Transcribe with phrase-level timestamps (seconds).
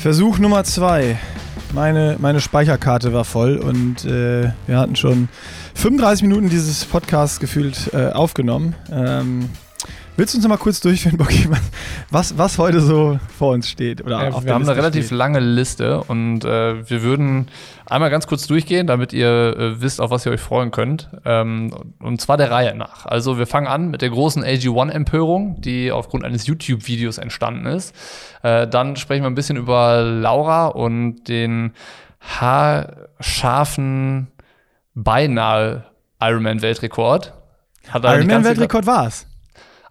[0.00, 1.18] Versuch Nummer zwei.
[1.74, 5.28] Meine, meine Speicherkarte war voll und äh, wir hatten schon
[5.74, 8.74] 35 Minuten dieses Podcast gefühlt äh, aufgenommen.
[8.90, 9.50] Ähm,
[10.20, 11.48] Willst du uns noch mal kurz durchführen, Bocky,
[12.10, 14.04] was, was heute so vor uns steht?
[14.04, 15.16] Oder ja, wir haben Liste eine relativ steht.
[15.16, 17.48] lange Liste und äh, wir würden
[17.86, 21.08] einmal ganz kurz durchgehen, damit ihr äh, wisst, auf was ihr euch freuen könnt.
[21.24, 23.06] Ähm, und zwar der Reihe nach.
[23.06, 27.94] Also wir fangen an mit der großen AG1-Empörung, die aufgrund eines YouTube-Videos entstanden ist.
[28.42, 31.72] Äh, dann sprechen wir ein bisschen über Laura und den
[32.20, 33.70] haarscharfen
[34.94, 35.86] beinahe
[36.20, 37.32] Ironman-Weltrekord.
[37.94, 39.29] Ironman-Weltrekord war es.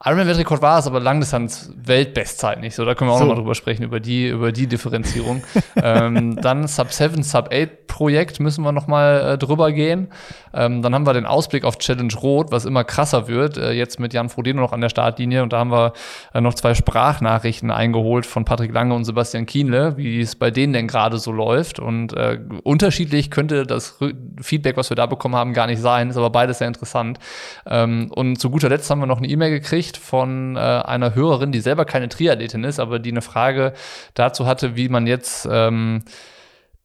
[0.02, 2.74] Ironman-Weltrekord war es, aber Langdistanz-Weltbestzeit nicht.
[2.74, 3.26] So, da können wir auch so.
[3.26, 5.44] nochmal drüber sprechen, über die, über die Differenzierung.
[5.76, 10.08] ähm, dann Sub-7, Sub-8-Projekt müssen wir nochmal äh, drüber gehen.
[10.54, 14.00] Ähm, dann haben wir den Ausblick auf Challenge Rot, was immer krasser wird, äh, jetzt
[14.00, 15.44] mit Jan Frodeno noch an der Startlinie.
[15.44, 15.92] Und da haben wir
[16.34, 20.72] äh, noch zwei Sprachnachrichten eingeholt von Patrick Lange und Sebastian Kienle, wie es bei denen
[20.72, 21.78] denn gerade so läuft.
[21.78, 24.00] Und äh, unterschiedlich könnte das
[24.42, 26.10] Feedback, was wir da bekommen haben, gar nicht sein.
[26.10, 27.20] Ist aber beides sehr interessant.
[27.68, 31.16] Ähm, und zu guter Letzt haben wir noch eine E-Mail gekriegt gekriegt von äh, einer
[31.16, 33.74] Hörerin, die selber keine Triathletin ist, aber die eine Frage
[34.14, 36.04] dazu hatte, wie man jetzt ähm,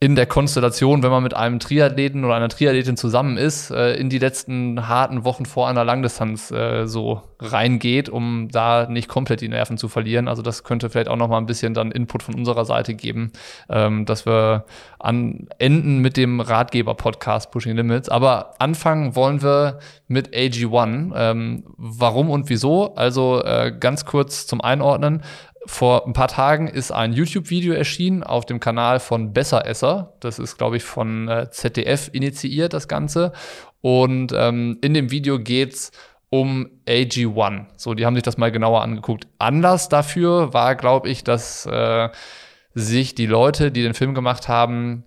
[0.04, 4.10] in der Konstellation, wenn man mit einem Triathleten oder einer Triathletin zusammen ist, äh, in
[4.10, 9.48] die letzten harten Wochen vor einer Langdistanz äh, so reingeht, um da nicht komplett die
[9.48, 10.28] Nerven zu verlieren.
[10.28, 13.32] Also das könnte vielleicht auch noch mal ein bisschen dann Input von unserer Seite geben,
[13.70, 14.66] ähm, dass wir
[14.98, 18.10] an enden mit dem Ratgeber-Podcast Pushing Limits.
[18.10, 21.12] Aber anfangen wollen wir mit AG1.
[21.16, 22.94] Ähm, warum und wieso?
[22.94, 25.22] Also äh, ganz kurz zum Einordnen
[25.66, 30.14] vor ein paar Tagen ist ein YouTube-Video erschienen auf dem Kanal von Besseresser.
[30.20, 33.32] Das ist, glaube ich, von äh, ZDF initiiert, das Ganze.
[33.80, 35.92] Und ähm, in dem Video geht's
[36.30, 37.66] um AG1.
[37.76, 39.28] So, die haben sich das mal genauer angeguckt.
[39.38, 42.08] Anlass dafür war, glaube ich, dass äh,
[42.74, 45.04] sich die Leute, die den Film gemacht haben,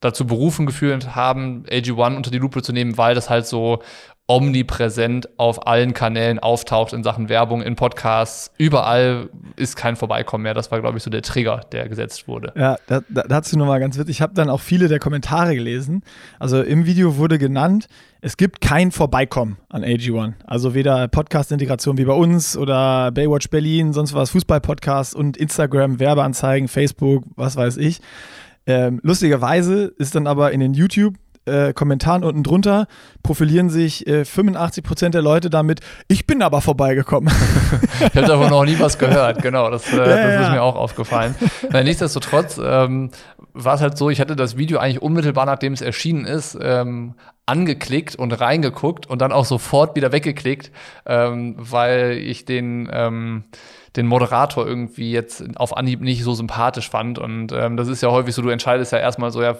[0.00, 3.82] dazu berufen gefühlt haben, AG1 unter die Lupe zu nehmen, weil das halt so
[4.28, 10.54] omnipräsent auf allen Kanälen auftaucht in Sachen Werbung, in Podcasts, überall ist kein Vorbeikommen mehr.
[10.54, 12.52] Das war, glaube ich, so der Trigger, der gesetzt wurde.
[12.56, 14.16] Ja, da, da, dazu nochmal ganz witzig.
[14.16, 16.02] Ich habe dann auch viele der Kommentare gelesen.
[16.40, 17.86] Also im Video wurde genannt,
[18.20, 20.34] es gibt kein Vorbeikommen an AG1.
[20.44, 26.66] Also weder Podcast-Integration wie bei uns oder Baywatch Berlin, sonst was, Fußball-Podcasts und Instagram, Werbeanzeigen,
[26.66, 28.00] Facebook, was weiß ich.
[28.66, 31.14] Ähm, lustigerweise ist dann aber in den YouTube
[31.46, 32.86] äh, Kommentaren unten drunter
[33.22, 37.32] profilieren sich äh, 85% der Leute damit, ich bin aber vorbeigekommen.
[38.00, 40.42] ich habe davon noch nie was gehört, genau, das, äh, ja, das ja.
[40.42, 41.34] ist mir auch aufgefallen.
[41.70, 43.10] Na, nichtsdestotrotz ähm,
[43.52, 47.14] war es halt so, ich hatte das Video eigentlich unmittelbar, nachdem es erschienen ist, ähm,
[47.46, 50.72] angeklickt und reingeguckt und dann auch sofort wieder weggeklickt,
[51.06, 53.44] ähm, weil ich den ähm,
[53.96, 57.18] den Moderator irgendwie jetzt auf Anhieb nicht so sympathisch fand.
[57.18, 59.56] Und ähm, das ist ja häufig so, du entscheidest ja erstmal so, ja,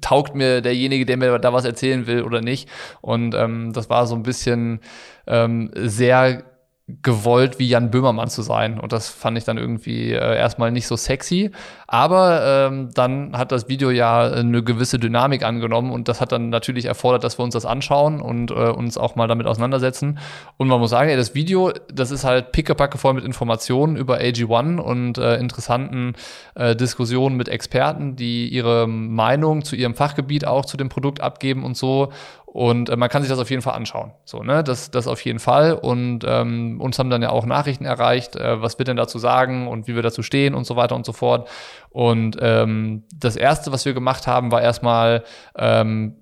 [0.00, 2.68] taugt mir derjenige, der mir da was erzählen will oder nicht.
[3.00, 4.80] Und ähm, das war so ein bisschen
[5.26, 6.44] ähm, sehr
[6.88, 8.78] gewollt, wie Jan Böhmermann zu sein.
[8.80, 11.52] Und das fand ich dann irgendwie äh, erstmal nicht so sexy.
[11.86, 16.50] Aber ähm, dann hat das Video ja eine gewisse Dynamik angenommen und das hat dann
[16.50, 20.18] natürlich erfordert, dass wir uns das anschauen und äh, uns auch mal damit auseinandersetzen.
[20.56, 24.18] Und man muss sagen, ey, das Video, das ist halt pickepacke voll mit Informationen über
[24.18, 26.14] AG1 und äh, interessanten
[26.56, 31.64] äh, Diskussionen mit Experten, die ihre Meinung zu ihrem Fachgebiet auch zu dem Produkt abgeben
[31.64, 32.10] und so.
[32.52, 34.12] Und äh, man kann sich das auf jeden Fall anschauen.
[34.26, 34.62] So, ne?
[34.62, 35.72] Das, das auf jeden Fall.
[35.72, 39.68] Und ähm, uns haben dann ja auch Nachrichten erreicht, äh, was wir denn dazu sagen
[39.68, 41.48] und wie wir dazu stehen und so weiter und so fort.
[41.88, 45.24] Und ähm, das erste, was wir gemacht haben, war erstmal
[45.56, 46.16] ähm,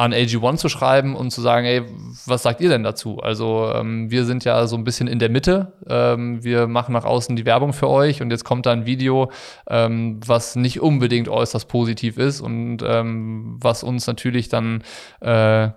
[0.00, 1.82] an AG1 zu schreiben und zu sagen, ey,
[2.24, 3.18] was sagt ihr denn dazu?
[3.18, 5.74] Also ähm, wir sind ja so ein bisschen in der Mitte.
[5.86, 9.30] Ähm, wir machen nach außen die Werbung für euch und jetzt kommt da ein Video,
[9.68, 14.82] ähm, was nicht unbedingt äußerst positiv ist und ähm, was uns natürlich dann
[15.20, 15.68] äh,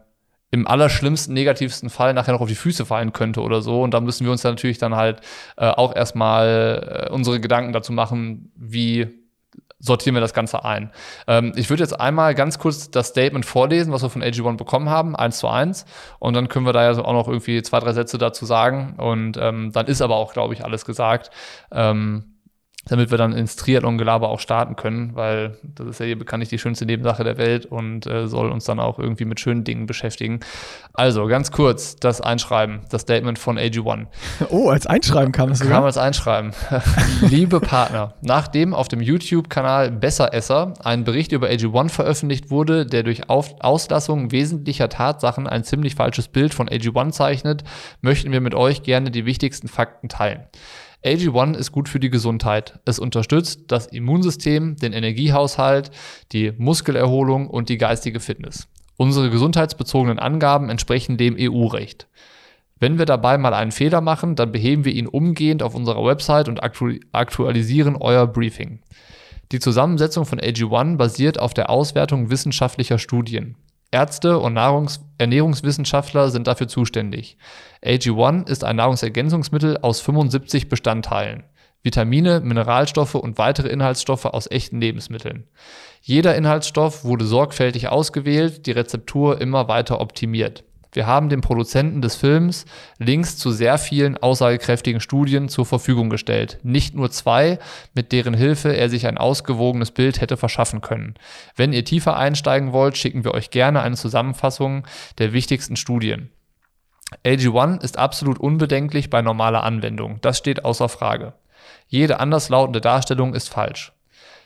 [0.52, 3.82] im allerschlimmsten, negativsten Fall nachher noch auf die Füße fallen könnte oder so.
[3.82, 5.20] Und da müssen wir uns dann natürlich dann halt
[5.58, 9.23] äh, auch erstmal äh, unsere Gedanken dazu machen, wie
[9.84, 10.92] sortieren wir das Ganze ein.
[11.28, 14.90] Ähm, ich würde jetzt einmal ganz kurz das Statement vorlesen, was wir von AG1 bekommen
[14.90, 15.86] haben, eins zu eins.
[16.20, 18.96] Und dann können wir da ja auch noch irgendwie zwei, drei Sätze dazu sagen.
[18.98, 21.32] Und ähm, dann ist aber auch, glaube ich, alles gesagt.
[21.72, 22.33] Ähm,
[22.86, 26.60] damit wir dann ins Triathlon-Gelaber auch starten können, weil das ist ja hier bekanntlich die
[26.60, 30.42] schönste Nebensache der Welt und äh, soll uns dann auch irgendwie mit schönen Dingen beschäftigen.
[30.94, 34.08] Also ganz kurz das Einschreiben, das Statement von AG1.
[34.50, 35.76] Oh, als Einschreiben kam es sogar?
[35.76, 36.52] Kam als Einschreiben.
[37.22, 43.30] Liebe Partner, nachdem auf dem YouTube-Kanal Besseresser ein Bericht über AG1 veröffentlicht wurde, der durch
[43.30, 47.64] auf Auslassung wesentlicher Tatsachen ein ziemlich falsches Bild von AG1 zeichnet,
[48.02, 50.44] möchten wir mit euch gerne die wichtigsten Fakten teilen.
[51.04, 52.80] AG1 ist gut für die Gesundheit.
[52.86, 55.92] Es unterstützt das Immunsystem, den Energiehaushalt,
[56.32, 58.70] die Muskelerholung und die geistige Fitness.
[58.96, 62.08] Unsere gesundheitsbezogenen Angaben entsprechen dem EU-Recht.
[62.80, 66.48] Wenn wir dabei mal einen Fehler machen, dann beheben wir ihn umgehend auf unserer Website
[66.48, 68.80] und aktualisieren euer Briefing.
[69.52, 73.56] Die Zusammensetzung von AG1 basiert auf der Auswertung wissenschaftlicher Studien.
[73.94, 77.38] Ärzte und Nahrungs Ernährungswissenschaftler sind dafür zuständig.
[77.86, 81.44] AG1 ist ein Nahrungsergänzungsmittel aus 75 Bestandteilen.
[81.84, 85.48] Vitamine, Mineralstoffe und weitere Inhaltsstoffe aus echten Lebensmitteln.
[86.02, 90.64] Jeder Inhaltsstoff wurde sorgfältig ausgewählt, die Rezeptur immer weiter optimiert.
[90.94, 92.66] Wir haben dem Produzenten des Films
[93.00, 96.60] Links zu sehr vielen aussagekräftigen Studien zur Verfügung gestellt.
[96.64, 97.60] Nicht nur zwei,
[97.94, 101.16] mit deren Hilfe er sich ein ausgewogenes Bild hätte verschaffen können.
[101.56, 104.86] Wenn ihr tiefer einsteigen wollt, schicken wir euch gerne eine Zusammenfassung
[105.18, 106.30] der wichtigsten Studien.
[107.26, 110.20] AG1 ist absolut unbedenklich bei normaler Anwendung.
[110.22, 111.34] Das steht außer Frage.
[111.88, 113.94] Jede anderslautende Darstellung ist falsch.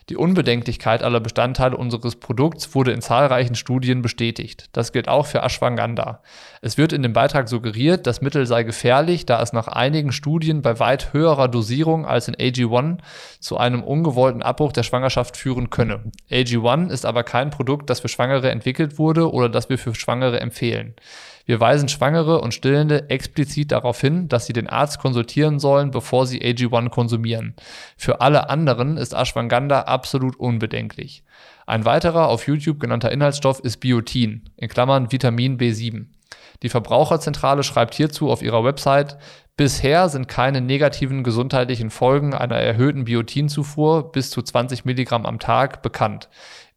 [0.09, 4.69] Die Unbedenklichkeit aller Bestandteile unseres Produkts wurde in zahlreichen Studien bestätigt.
[4.71, 6.21] Das gilt auch für Ashwagandha.
[6.61, 10.61] Es wird in dem Beitrag suggeriert, das Mittel sei gefährlich, da es nach einigen Studien
[10.61, 12.99] bei weit höherer Dosierung als in AG1
[13.41, 15.99] zu einem ungewollten Abbruch der Schwangerschaft führen könne.
[16.31, 20.39] AG1 ist aber kein Produkt, das für Schwangere entwickelt wurde oder das wir für Schwangere
[20.39, 20.95] empfehlen.
[21.47, 26.27] Wir weisen Schwangere und Stillende explizit darauf hin, dass sie den Arzt konsultieren sollen, bevor
[26.27, 27.55] sie AG1 konsumieren.
[27.95, 31.23] Für alle anderen ist Ashwagandha absolut unbedenklich.
[31.65, 36.07] Ein weiterer auf YouTube genannter Inhaltsstoff ist Biotin, in Klammern Vitamin B7.
[36.63, 39.17] Die Verbraucherzentrale schreibt hierzu auf ihrer Website,
[39.55, 45.81] bisher sind keine negativen gesundheitlichen Folgen einer erhöhten Biotinzufuhr bis zu 20 Milligramm am Tag
[45.81, 46.27] bekannt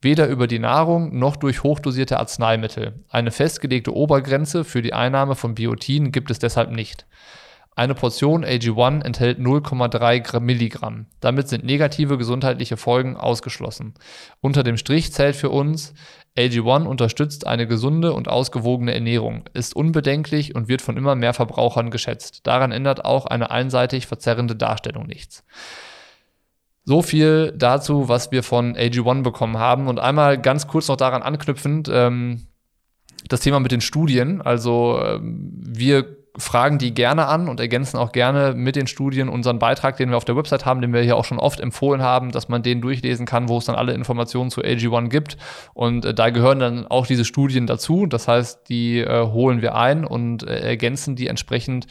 [0.00, 3.04] weder über die Nahrung noch durch hochdosierte Arzneimittel.
[3.08, 7.06] Eine festgelegte Obergrenze für die Einnahme von Biotin gibt es deshalb nicht.
[7.76, 11.06] Eine Portion AG1 enthält 0,3 Milligramm.
[11.20, 13.94] Damit sind negative gesundheitliche Folgen ausgeschlossen.
[14.40, 15.94] Unter dem Strich zählt für uns,
[16.36, 21.90] AG1 unterstützt eine gesunde und ausgewogene Ernährung, ist unbedenklich und wird von immer mehr Verbrauchern
[21.90, 22.46] geschätzt.
[22.46, 25.44] Daran ändert auch eine einseitig verzerrende Darstellung nichts.
[26.84, 29.86] So viel dazu, was wir von AG1 bekommen haben.
[29.88, 32.46] Und einmal ganz kurz noch daran anknüpfend, ähm,
[33.28, 34.40] das Thema mit den Studien.
[34.40, 39.58] Also ähm, wir fragen die gerne an und ergänzen auch gerne mit den Studien unseren
[39.58, 42.32] Beitrag, den wir auf der Website haben, den wir hier auch schon oft empfohlen haben,
[42.32, 45.36] dass man den durchlesen kann, wo es dann alle Informationen zu AG1 gibt.
[45.74, 48.06] Und äh, da gehören dann auch diese Studien dazu.
[48.06, 51.86] Das heißt, die äh, holen wir ein und äh, ergänzen die entsprechend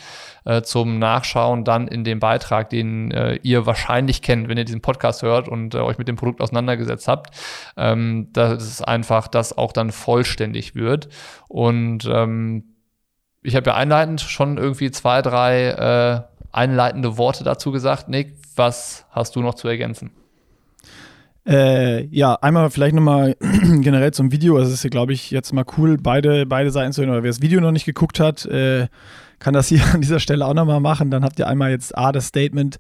[0.46, 4.82] äh, zum Nachschauen dann in dem Beitrag, den äh, ihr wahrscheinlich kennt, wenn ihr diesen
[4.82, 7.36] Podcast hört und äh, euch mit dem Produkt auseinandergesetzt habt.
[7.78, 11.10] Ähm, das ist einfach, dass auch dann vollständig wird.
[11.48, 12.64] Und ähm,
[13.42, 16.22] ich habe ja einleitend schon irgendwie zwei, drei äh,
[16.52, 18.10] einleitende Worte dazu gesagt.
[18.10, 20.12] Nick, was hast du noch zu ergänzen?
[21.48, 23.36] Äh, ja, einmal vielleicht nochmal
[23.82, 24.58] generell zum Video.
[24.58, 27.12] Also es ist, glaube ich, jetzt mal cool, beide, beide Seiten zu hören.
[27.12, 28.88] Oder wer das Video noch nicht geguckt hat, äh,
[29.40, 31.10] kann das hier an dieser Stelle auch nochmal machen.
[31.10, 32.78] Dann habt ihr einmal jetzt A, das Statement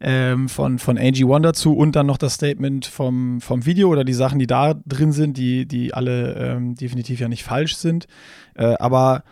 [0.00, 4.14] ähm, von, von AG1 dazu und dann noch das Statement vom, vom Video oder die
[4.14, 8.06] Sachen, die da drin sind, die, die alle ähm, definitiv ja nicht falsch sind.
[8.54, 9.22] Äh, aber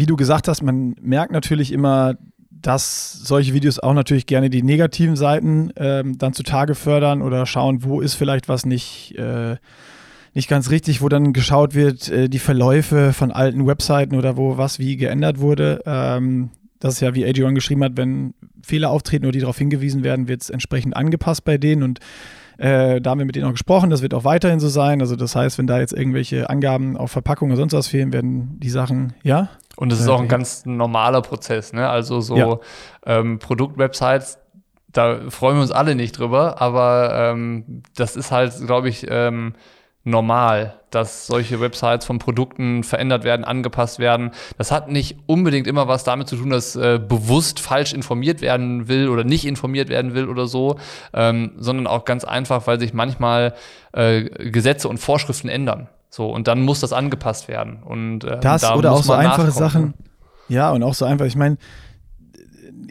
[0.00, 2.14] wie du gesagt hast, man merkt natürlich immer,
[2.50, 7.84] dass solche Videos auch natürlich gerne die negativen Seiten ähm, dann zutage fördern oder schauen,
[7.84, 9.56] wo ist vielleicht was nicht, äh,
[10.32, 14.56] nicht ganz richtig, wo dann geschaut wird, äh, die Verläufe von alten Webseiten oder wo
[14.56, 15.82] was wie geändert wurde.
[15.84, 20.02] Ähm, das ist ja, wie AG1 geschrieben hat, wenn Fehler auftreten oder die darauf hingewiesen
[20.02, 22.00] werden, wird es entsprechend angepasst bei denen und
[22.60, 25.00] äh, da haben wir mit denen auch gesprochen, das wird auch weiterhin so sein.
[25.00, 28.60] Also das heißt, wenn da jetzt irgendwelche Angaben auf Verpackung oder sonst was fehlen, werden
[28.60, 31.88] die Sachen, ja, und es ist auch ein ganz normaler Prozess, ne?
[31.88, 32.58] Also so ja.
[33.06, 34.38] ähm, Produktwebsites,
[34.88, 39.54] da freuen wir uns alle nicht drüber, aber ähm, das ist halt, glaube ich, ähm,
[40.04, 44.30] normal, dass solche Websites von Produkten verändert werden, angepasst werden.
[44.56, 48.88] Das hat nicht unbedingt immer was damit zu tun, dass äh, bewusst falsch informiert werden
[48.88, 50.76] will oder nicht informiert werden will oder so,
[51.12, 53.54] ähm, sondern auch ganz einfach, weil sich manchmal
[53.92, 55.88] äh, Gesetze und Vorschriften ändern.
[56.08, 57.82] So, und dann muss das angepasst werden.
[57.84, 59.82] Und äh, das da oder auch so einfache Sachen.
[59.82, 59.94] Ne?
[60.48, 61.58] Ja, und auch so einfach, ich meine,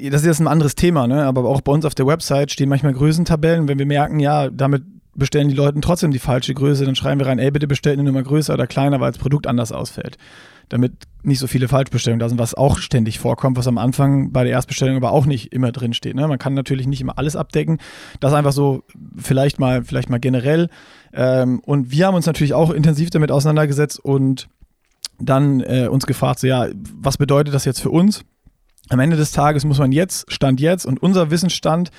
[0.09, 1.25] das ist jetzt ein anderes Thema, ne?
[1.25, 3.67] Aber auch bei uns auf der Website stehen manchmal Größentabellen.
[3.67, 4.83] Wenn wir merken, ja, damit
[5.19, 8.09] bestellen die Leute trotzdem die falsche Größe, dann schreiben wir rein, ey, bitte bestellen eine
[8.09, 10.17] Nummer größer oder kleiner, weil das Produkt anders ausfällt.
[10.69, 14.43] Damit nicht so viele Falschbestellungen da sind, was auch ständig vorkommt, was am Anfang bei
[14.43, 16.15] der Erstbestellung aber auch nicht immer drin steht.
[16.15, 16.27] Ne?
[16.27, 17.79] Man kann natürlich nicht immer alles abdecken.
[18.19, 18.83] Das einfach so
[19.17, 20.69] vielleicht mal, vielleicht mal generell.
[21.13, 24.47] Ähm, und wir haben uns natürlich auch intensiv damit auseinandergesetzt und
[25.19, 28.23] dann äh, uns gefragt, so ja, was bedeutet das jetzt für uns?
[28.89, 31.91] am Ende des Tages muss man jetzt, Stand jetzt und unser Wissensstand,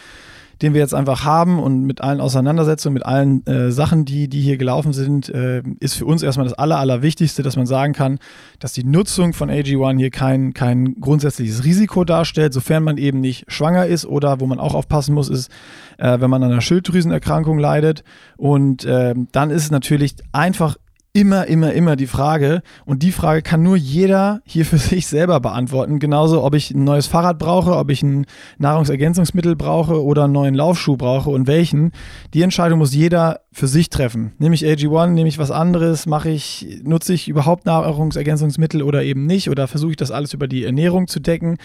[0.63, 4.41] den wir jetzt einfach haben und mit allen Auseinandersetzungen, mit allen äh, Sachen, die, die
[4.41, 8.19] hier gelaufen sind, äh, ist für uns erstmal das Aller, Allerwichtigste, dass man sagen kann,
[8.59, 13.51] dass die Nutzung von AG1 hier kein, kein grundsätzliches Risiko darstellt, sofern man eben nicht
[13.51, 15.51] schwanger ist oder wo man auch aufpassen muss, ist,
[15.99, 18.05] äh, wenn man an einer Schilddrüsenerkrankung leidet.
[18.37, 20.77] Und äh, dann ist es natürlich einfach
[21.13, 22.63] immer, immer, immer die Frage.
[22.85, 25.99] Und die Frage kann nur jeder hier für sich selber beantworten.
[25.99, 28.27] Genauso, ob ich ein neues Fahrrad brauche, ob ich ein
[28.59, 31.93] Nahrungsergänzungsmittel brauche oder einen neuen Laufschuh brauche und welchen.
[32.35, 34.33] Die Entscheidung muss jeder für sich treffen.
[34.39, 39.27] Nehme ich AG1, nehme ich was anderes, mache ich, nutze ich überhaupt Nahrungsergänzungsmittel oder eben
[39.27, 41.57] nicht oder versuche ich das alles über die Ernährung zu decken.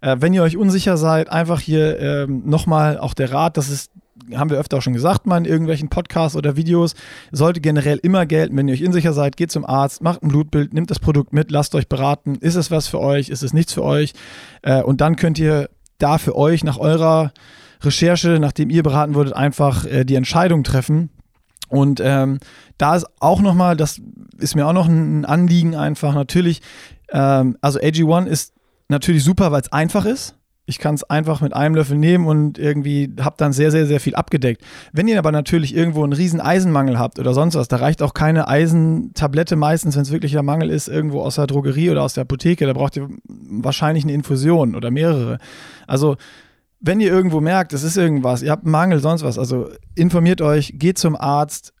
[0.00, 3.90] Äh, wenn ihr euch unsicher seid, einfach hier äh, nochmal auch der Rat, das ist
[4.34, 6.94] haben wir öfter auch schon gesagt, mal in irgendwelchen Podcasts oder Videos,
[7.32, 10.72] sollte generell immer gelten, wenn ihr euch unsicher seid, geht zum Arzt, macht ein Blutbild,
[10.74, 13.72] nehmt das Produkt mit, lasst euch beraten, ist es was für euch, ist es nichts
[13.72, 14.12] für euch
[14.62, 17.32] äh, und dann könnt ihr da für euch nach eurer
[17.82, 21.10] Recherche, nachdem ihr beraten wurdet, einfach äh, die Entscheidung treffen.
[21.68, 22.38] Und ähm,
[22.78, 24.00] da ist auch nochmal, das
[24.38, 26.62] ist mir auch noch ein Anliegen einfach, natürlich,
[27.10, 28.54] ähm, also AG1 ist
[28.88, 30.34] natürlich super, weil es einfach ist.
[30.68, 34.00] Ich kann es einfach mit einem Löffel nehmen und irgendwie habe dann sehr, sehr, sehr
[34.00, 34.62] viel abgedeckt.
[34.92, 38.12] Wenn ihr aber natürlich irgendwo einen riesen Eisenmangel habt oder sonst was, da reicht auch
[38.12, 42.12] keine Eisentablette meistens, wenn es wirklich ein Mangel ist, irgendwo aus der Drogerie oder aus
[42.12, 42.66] der Apotheke.
[42.66, 45.38] Da braucht ihr wahrscheinlich eine Infusion oder mehrere.
[45.86, 46.16] Also
[46.80, 50.42] wenn ihr irgendwo merkt, es ist irgendwas, ihr habt einen Mangel, sonst was, also informiert
[50.42, 51.72] euch, geht zum Arzt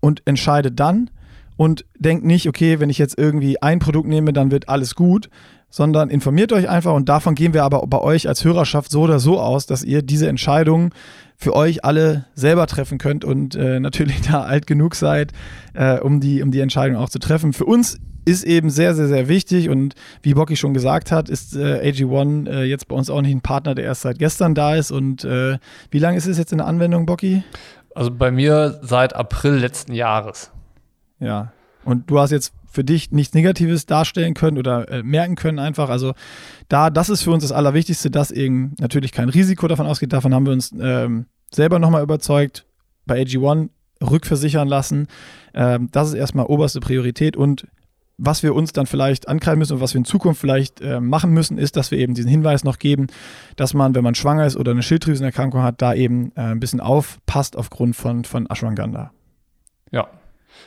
[0.00, 1.10] und entscheidet dann
[1.56, 5.30] und denkt nicht, okay, wenn ich jetzt irgendwie ein Produkt nehme, dann wird alles gut,
[5.72, 9.18] sondern informiert euch einfach und davon gehen wir aber bei euch als Hörerschaft so oder
[9.18, 10.90] so aus, dass ihr diese Entscheidungen
[11.38, 15.32] für euch alle selber treffen könnt und äh, natürlich da alt genug seid,
[15.72, 17.54] äh, um, die, um die Entscheidung auch zu treffen.
[17.54, 21.56] Für uns ist eben sehr, sehr, sehr wichtig und wie Bocky schon gesagt hat, ist
[21.56, 24.76] äh, AG1 äh, jetzt bei uns auch nicht ein Partner, der erst seit gestern da
[24.76, 25.58] ist und äh,
[25.90, 27.42] wie lange ist es jetzt in der Anwendung, Bocky?
[27.94, 30.52] Also bei mir seit April letzten Jahres.
[31.18, 31.52] Ja,
[31.84, 35.88] und du hast jetzt für dich nichts Negatives darstellen können oder äh, merken können einfach.
[35.88, 36.14] Also
[36.68, 40.12] da, das ist für uns das Allerwichtigste, dass eben natürlich kein Risiko davon ausgeht.
[40.12, 42.66] Davon haben wir uns ähm, selber nochmal überzeugt,
[43.06, 43.68] bei AG1
[44.02, 45.06] rückversichern lassen.
[45.54, 47.66] Ähm, das ist erstmal oberste Priorität und
[48.18, 51.32] was wir uns dann vielleicht ankreiden müssen und was wir in Zukunft vielleicht äh, machen
[51.32, 53.08] müssen, ist, dass wir eben diesen Hinweis noch geben,
[53.56, 56.80] dass man, wenn man schwanger ist oder eine Schilddrüsenerkrankung hat, da eben äh, ein bisschen
[56.80, 59.10] aufpasst aufgrund von, von Ashwagandha.
[59.90, 60.08] Ja.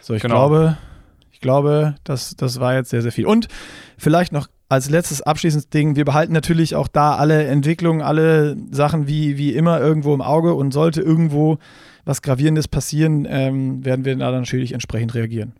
[0.01, 0.35] So, ich genau.
[0.35, 0.77] glaube,
[1.45, 3.27] glaube, das, das war jetzt sehr, sehr viel.
[3.27, 3.47] Und
[3.99, 9.07] vielleicht noch als letztes abschließendes Ding, wir behalten natürlich auch da alle Entwicklungen, alle Sachen
[9.07, 11.59] wie, wie immer irgendwo im Auge und sollte irgendwo
[12.03, 15.53] was Gravierendes passieren, ähm, werden wir da natürlich entsprechend reagieren.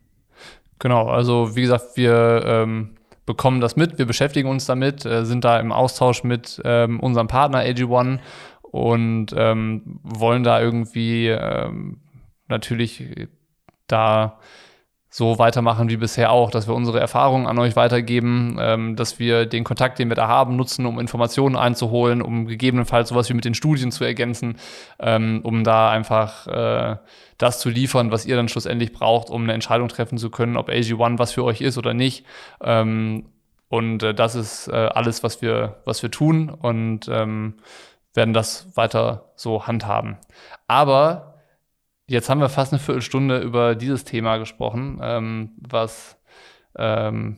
[0.79, 2.95] Genau, also wie gesagt, wir ähm,
[3.27, 7.27] bekommen das mit, wir beschäftigen uns damit, äh, sind da im Austausch mit ähm, unserem
[7.27, 8.19] Partner AG1
[8.63, 11.99] und ähm, wollen da irgendwie ähm,
[12.47, 13.03] natürlich
[13.87, 14.39] da
[15.15, 19.45] so weitermachen wie bisher auch, dass wir unsere Erfahrungen an euch weitergeben, ähm, dass wir
[19.45, 23.45] den Kontakt, den wir da haben, nutzen, um Informationen einzuholen, um gegebenenfalls sowas wie mit
[23.45, 24.57] den Studien zu ergänzen,
[24.99, 26.97] ähm, um da einfach äh,
[27.37, 30.67] das zu liefern, was ihr dann schlussendlich braucht, um eine Entscheidung treffen zu können, ob
[30.67, 32.25] AG1 was für euch ist oder nicht.
[32.61, 33.27] Ähm,
[33.69, 37.53] und äh, das ist äh, alles, was wir, was wir tun und ähm,
[38.13, 40.17] werden das weiter so handhaben.
[40.67, 41.34] Aber
[42.07, 46.19] Jetzt haben wir fast eine Viertelstunde über dieses Thema gesprochen, ähm, was
[46.77, 47.37] ähm,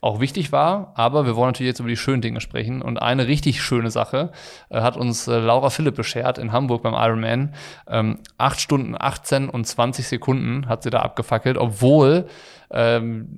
[0.00, 2.82] auch wichtig war, aber wir wollen natürlich jetzt über die schönen Dinge sprechen.
[2.82, 4.32] Und eine richtig schöne Sache
[4.68, 7.54] äh, hat uns äh, Laura Philipp beschert in Hamburg beim Ironman.
[7.86, 12.26] Ähm, 8 Stunden 18 und 20 Sekunden hat sie da abgefackelt, obwohl
[12.72, 13.28] ähm,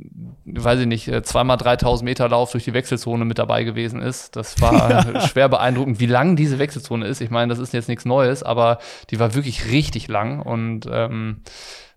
[0.45, 4.37] weiß ich nicht, äh, zweimal 3000 Meter Lauf durch die Wechselzone mit dabei gewesen ist.
[4.37, 7.21] Das war schwer beeindruckend, wie lang diese Wechselzone ist.
[7.21, 8.79] Ich meine, das ist jetzt nichts Neues, aber
[9.11, 11.43] die war wirklich richtig lang und ähm,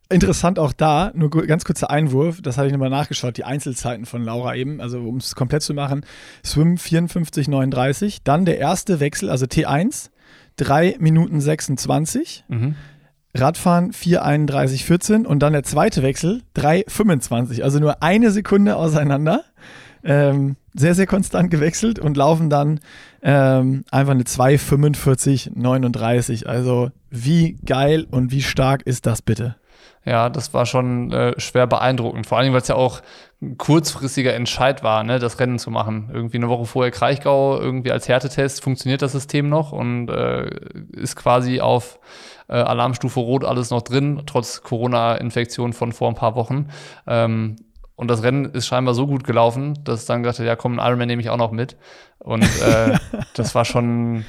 [0.10, 4.24] Interessant auch da, nur ganz kurzer Einwurf, das habe ich nochmal nachgeschaut, die Einzelzeiten von
[4.24, 6.06] Laura eben, also um es komplett zu machen,
[6.46, 10.10] Swim 54,39, dann der erste Wechsel, also T1,
[10.56, 12.76] 3 Minuten 26, mhm.
[13.36, 17.62] Radfahren 4,31,14 und dann der zweite Wechsel 3,25.
[17.62, 19.44] Also nur eine Sekunde auseinander.
[20.04, 22.80] Ähm, sehr, sehr konstant gewechselt und laufen dann
[23.22, 26.46] ähm, einfach eine 2,45,39.
[26.46, 29.58] Also wie geil und wie stark ist das bitte?
[30.08, 32.26] Ja, das war schon äh, schwer beeindruckend.
[32.28, 33.02] Vor allem, weil es ja auch
[33.42, 36.10] ein kurzfristiger Entscheid war, ne, das Rennen zu machen.
[36.14, 40.50] Irgendwie eine Woche vorher Kraichgau, irgendwie als Härtetest funktioniert das System noch und äh,
[40.94, 42.00] ist quasi auf
[42.48, 46.70] äh, Alarmstufe Rot alles noch drin, trotz Corona-Infektion von vor ein paar Wochen.
[47.06, 47.58] Ähm,
[47.98, 50.88] Und das Rennen ist scheinbar so gut gelaufen, dass dann gesagt hat, ja komm, einen
[50.88, 51.76] Ironman nehme ich auch noch mit.
[52.20, 52.98] Und äh,
[53.34, 54.24] das war schon,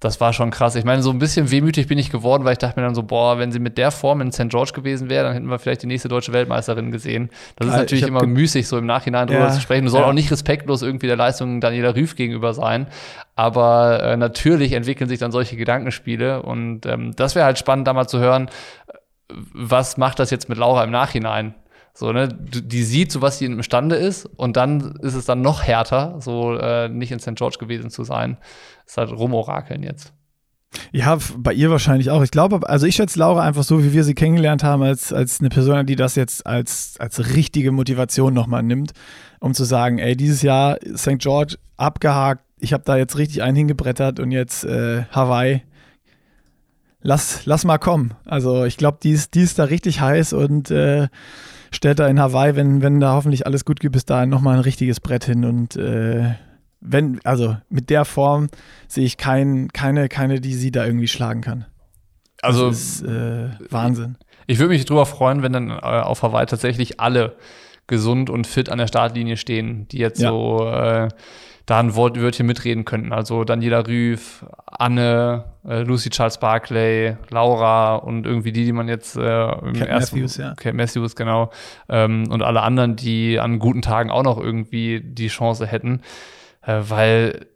[0.00, 0.76] das war schon krass.
[0.76, 3.02] Ich meine, so ein bisschen wehmütig bin ich geworden, weil ich dachte mir dann so,
[3.02, 4.48] boah, wenn sie mit der Form in St.
[4.48, 7.30] George gewesen wäre, dann hätten wir vielleicht die nächste deutsche Weltmeisterin gesehen.
[7.56, 9.84] Das ist natürlich immer müßig, so im Nachhinein drüber ja, zu sprechen.
[9.84, 10.06] Das soll ja.
[10.06, 12.86] auch nicht respektlos irgendwie der Leistung Daniela Rüff gegenüber sein.
[13.34, 16.42] Aber äh, natürlich entwickeln sich dann solche Gedankenspiele.
[16.42, 18.50] Und ähm, das wäre halt spannend, da mal zu hören,
[19.28, 21.54] was macht das jetzt mit Laura im Nachhinein?
[21.92, 25.64] So, ne, die sieht, so was sie imstande ist, und dann ist es dann noch
[25.64, 27.34] härter, so äh, nicht in St.
[27.34, 28.36] George gewesen zu sein.
[28.88, 30.12] Ist halt rumorakeln jetzt.
[30.92, 32.22] Ja, bei ihr wahrscheinlich auch.
[32.22, 35.40] Ich glaube, also ich schätze Laura einfach so, wie wir sie kennengelernt haben, als, als
[35.40, 38.92] eine Person, die das jetzt als, als richtige Motivation nochmal nimmt,
[39.40, 41.18] um zu sagen, ey, dieses Jahr St.
[41.18, 45.62] George abgehakt, ich habe da jetzt richtig einen hingebrettert und jetzt äh, Hawaii.
[47.00, 48.14] Lass, lass mal kommen.
[48.24, 51.08] Also ich glaube, die ist, die ist da richtig heiß und äh,
[51.70, 54.62] stellt da in Hawaii, wenn, wenn da hoffentlich alles gut geht, bis dahin nochmal ein
[54.62, 55.44] richtiges Brett hin.
[55.44, 56.34] Und äh,
[56.80, 58.48] wenn, also mit der Form
[58.86, 61.66] sehe ich kein, keine, keine, die sie da irgendwie schlagen kann.
[62.42, 64.16] Also das ist äh, Wahnsinn.
[64.46, 67.36] Ich würde mich drüber freuen, wenn dann äh, auf Hawaii tatsächlich alle
[67.86, 70.30] gesund und fit an der Startlinie stehen, die jetzt ja.
[70.30, 71.08] so äh,
[71.66, 73.12] da ein Wort, Wörtchen mitreden könnten.
[73.12, 79.16] Also Daniela Rüff, Anne, äh, Lucy Charles Barclay, Laura und irgendwie die, die man jetzt
[79.16, 80.54] äh, im Cat ersten Matthews, ja.
[80.54, 81.50] Cat Matthews, genau.
[81.90, 86.00] Ähm, und alle anderen, die an guten Tagen auch noch irgendwie die Chance hätten.
[86.62, 87.46] Äh, weil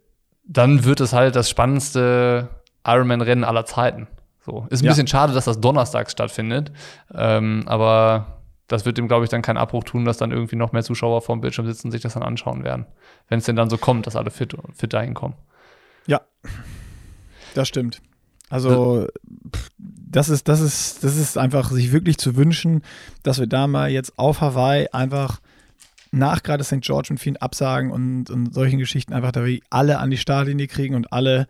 [0.45, 2.49] dann wird es halt das spannendste
[2.85, 4.07] Ironman-Rennen aller Zeiten.
[4.45, 4.67] So.
[4.69, 4.91] Ist ein ja.
[4.91, 6.71] bisschen schade, dass das donnerstags stattfindet.
[7.13, 10.71] Ähm, aber das wird dem, glaube ich, dann keinen Abbruch tun, dass dann irgendwie noch
[10.71, 12.85] mehr Zuschauer vor dem Bildschirm sitzen und sich das dann anschauen werden.
[13.29, 15.35] Wenn es denn dann so kommt, dass alle fit, fit dahin kommen.
[16.07, 16.21] Ja,
[17.55, 18.01] das stimmt.
[18.49, 19.07] Also,
[19.77, 22.83] das ist, das ist, das ist einfach sich wirklich zu wünschen,
[23.23, 25.39] dass wir da mal jetzt auf Hawaii einfach
[26.13, 26.81] nach gerade St.
[26.81, 30.67] George und vielen Absagen und, und solchen Geschichten einfach da wir alle an die Startlinie
[30.67, 31.47] kriegen und alle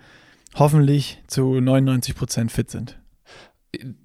[0.55, 2.97] hoffentlich zu 99 Prozent fit sind.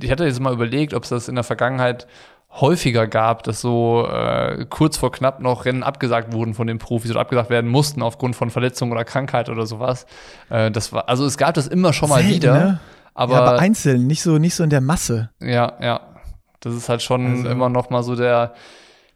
[0.01, 2.07] Ich hatte jetzt mal überlegt, ob es das in der Vergangenheit
[2.51, 7.11] häufiger gab, dass so äh, kurz vor knapp noch Rennen abgesagt wurden von den Profis
[7.11, 10.07] oder abgesagt werden mussten aufgrund von Verletzung oder Krankheit oder sowas.
[10.49, 12.55] Äh, das war, also es gab das immer schon mal Selten, wieder.
[12.55, 12.81] Ne?
[13.15, 15.31] Aber, ja, aber einzeln, nicht so, nicht so in der Masse.
[15.41, 16.01] Ja, ja.
[16.61, 17.49] Das ist halt schon also.
[17.49, 18.55] immer noch mal so der,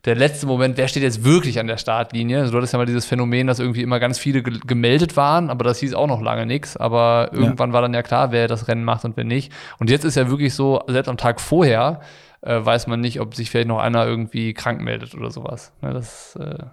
[0.05, 2.41] der letzte Moment, wer steht jetzt wirklich an der Startlinie?
[2.41, 5.49] Also du hattest ja mal dieses Phänomen, dass irgendwie immer ganz viele ge gemeldet waren,
[5.49, 6.77] aber das hieß auch noch lange nichts.
[6.77, 7.75] Aber irgendwann ja.
[7.75, 9.53] war dann ja klar, wer das Rennen macht und wer nicht.
[9.79, 12.01] Und jetzt ist ja wirklich so, selbst am Tag vorher
[12.41, 15.73] äh, weiß man nicht, ob sich vielleicht noch einer irgendwie krank meldet oder sowas.
[15.81, 16.65] Ne, das äh,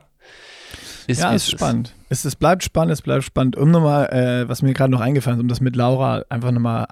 [1.06, 1.94] ist, ja, ist spannend.
[2.10, 3.56] Es, es bleibt spannend, es bleibt spannend.
[3.56, 6.88] Um nochmal, äh, was mir gerade noch eingefallen ist, um das mit Laura einfach nochmal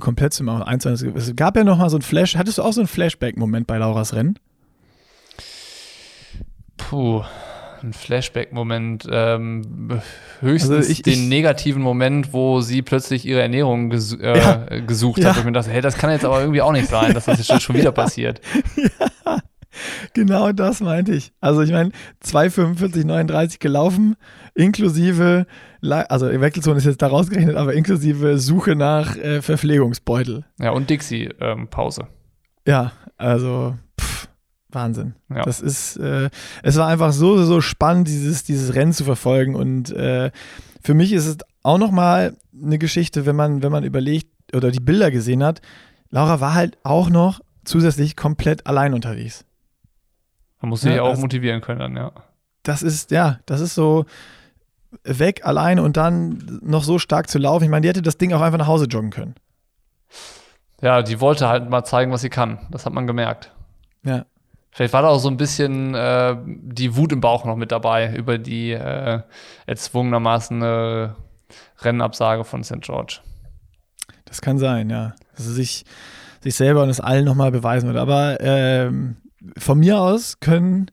[0.00, 1.16] komplett zu machen, einzuhalten.
[1.16, 4.14] Es gab ja nochmal so ein Flash, hattest du auch so einen Flashback-Moment bei Lauras
[4.14, 4.38] Rennen?
[6.88, 7.24] Puh,
[7.82, 9.08] ein Flashback-Moment.
[9.10, 10.00] Ähm,
[10.40, 14.80] höchstens also ich, den ich, negativen Moment, wo sie plötzlich ihre Ernährung ges äh, ja.
[14.86, 15.30] gesucht ja.
[15.30, 15.36] hat.
[15.36, 17.46] Und ich mir dachte, hey, das kann jetzt aber irgendwie auch nicht sein, dass das
[17.48, 18.40] jetzt schon wieder passiert.
[18.76, 19.40] Ja.
[20.14, 21.32] Genau das meinte ich.
[21.42, 21.90] Also ich meine,
[22.24, 24.16] 2,45,39 gelaufen,
[24.54, 25.46] inklusive,
[25.82, 30.46] also Wechselzone ist jetzt da rausgerechnet, aber inklusive Suche nach äh, Verpflegungsbeutel.
[30.58, 32.02] Ja, und Dixie-Pause.
[32.02, 32.08] Ähm,
[32.66, 33.74] ja, also
[34.70, 35.14] Wahnsinn.
[35.28, 35.42] Ja.
[35.42, 36.30] Das ist, äh,
[36.62, 39.54] es war einfach so, so spannend, dieses, dieses Rennen zu verfolgen.
[39.54, 40.30] Und äh,
[40.82, 44.80] für mich ist es auch nochmal eine Geschichte, wenn man, wenn man überlegt oder die
[44.80, 45.60] Bilder gesehen hat.
[46.10, 49.44] Laura war halt auch noch zusätzlich komplett allein unterwegs.
[50.60, 52.12] Man muss sich ja, auch also, motivieren können dann, ja.
[52.62, 54.06] Das ist, ja, das ist so
[55.04, 57.64] weg, allein und dann noch so stark zu laufen.
[57.64, 59.34] Ich meine, die hätte das Ding auch einfach nach Hause joggen können.
[60.80, 62.66] Ja, die wollte halt mal zeigen, was sie kann.
[62.70, 63.52] Das hat man gemerkt.
[64.04, 64.24] Ja.
[64.76, 68.14] Vielleicht war da auch so ein bisschen äh, die Wut im Bauch noch mit dabei
[68.14, 69.22] über die äh,
[69.64, 71.08] erzwungenermaßen äh,
[71.78, 72.82] Rennabsage von St.
[72.82, 73.20] George.
[74.26, 75.14] Das kann sein, ja.
[75.34, 75.86] Dass er sich,
[76.42, 77.96] sich selber und es allen nochmal beweisen wird.
[77.96, 79.16] Aber ähm,
[79.56, 80.90] von mir aus können,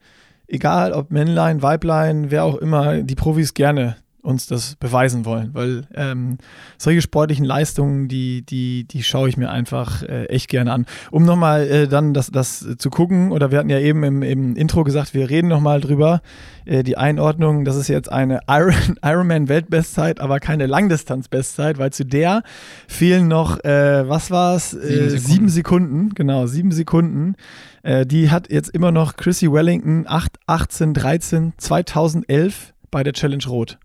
[0.48, 5.84] egal ob Männlein, Weiblein, wer auch immer, die Profis gerne uns das beweisen wollen, weil
[5.94, 6.38] ähm,
[6.78, 10.86] solche sportlichen Leistungen, die, die, die schaue ich mir einfach äh, echt gerne an.
[11.12, 14.56] Um nochmal äh, dann das, das zu gucken, oder wir hatten ja eben im, im
[14.56, 16.22] Intro gesagt, wir reden nochmal drüber,
[16.64, 22.44] äh, die Einordnung, das ist jetzt eine Iron, Ironman-Weltbestzeit, aber keine Langdistanz-Bestzeit, weil zu der
[22.88, 24.72] fehlen noch, äh, was war es?
[24.72, 27.36] Sieben, äh, sieben, Sekunden, genau, sieben Sekunden.
[27.84, 33.44] Äh, die hat jetzt immer noch Chrissy Wellington 8, 18, 13, 2011 bei der Challenge
[33.48, 33.78] Rot.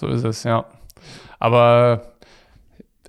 [0.00, 0.64] So ist es, ja.
[1.38, 2.14] Aber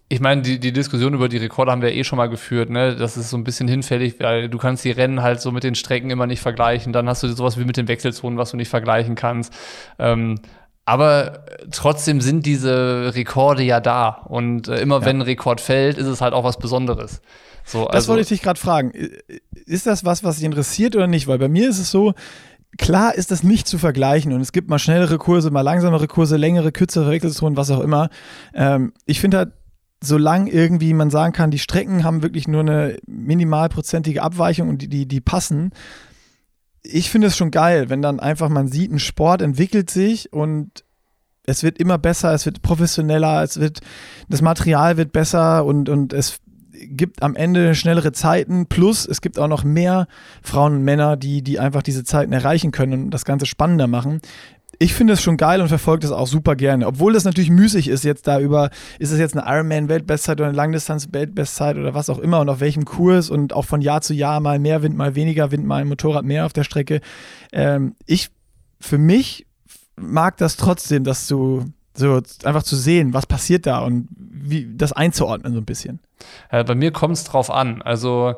[0.10, 2.97] ich meine, die, die Diskussion über die Rekorde haben wir eh schon mal geführt, ne?
[2.97, 5.73] Das ist so ein bisschen hinfällig, weil du kannst die Rennen halt so mit den
[5.73, 6.91] Strecken immer nicht vergleichen.
[6.91, 9.54] Dann hast du sowas wie mit den Wechselzonen, was du nicht vergleichen kannst.
[9.99, 10.39] Ähm,
[10.84, 14.10] aber trotzdem sind diese Rekorde ja da.
[14.25, 15.06] Und äh, immer ja.
[15.06, 17.21] wenn ein Rekord fällt, ist es halt auch was Besonderes.
[17.63, 18.91] So, das also wollte ich dich gerade fragen.
[19.65, 21.27] Ist das was, was dich interessiert oder nicht?
[21.27, 22.13] Weil bei mir ist es so,
[22.78, 26.38] klar ist das nicht zu vergleichen und es gibt mal schnellere Kurse, mal langsamere Kurse,
[26.38, 28.10] längere, kürzere Wechselzonen, was auch immer.
[28.54, 29.54] Ähm, ich finde halt,
[30.04, 34.88] solange irgendwie man sagen kann, die Strecken haben wirklich nur eine minimalprozentige Abweichung und die,
[34.88, 35.72] die, die passen.
[36.82, 40.84] Ich finde es schon geil, wenn dann einfach man sieht, ein Sport entwickelt sich und
[41.46, 43.82] es wird immer besser, es wird professioneller, es wird,
[44.30, 46.40] das Material wird besser und, und es
[46.88, 50.08] gibt am Ende schnellere Zeiten, plus es gibt auch noch mehr
[50.41, 54.22] Frauen und Männer, die, die einfach diese Zeiten erreichen können und das Ganze spannender machen
[54.82, 56.88] ich finde es schon geil und verfolge das auch super gerne.
[56.88, 60.58] Obwohl das natürlich müßig ist, jetzt da über, ist es jetzt eine Ironman-Weltbestzeit oder eine
[60.58, 64.39] Langdistanz-Weltbestzeit oder was auch immer und auf welchem Kurs und auch von Jahr zu Jahr
[64.39, 67.02] mal mehr Wind, mal weniger Wind, mal ein Motorrad mehr auf der Strecke.
[67.52, 68.30] Ähm, ich,
[68.80, 69.46] für mich
[69.98, 74.93] mag das trotzdem, dass du so einfach zu sehen, was passiert da und wie das
[74.93, 75.99] einzuordnen so ein bisschen.
[76.51, 77.82] Ja, bei mir kommt es drauf an.
[77.82, 78.36] Also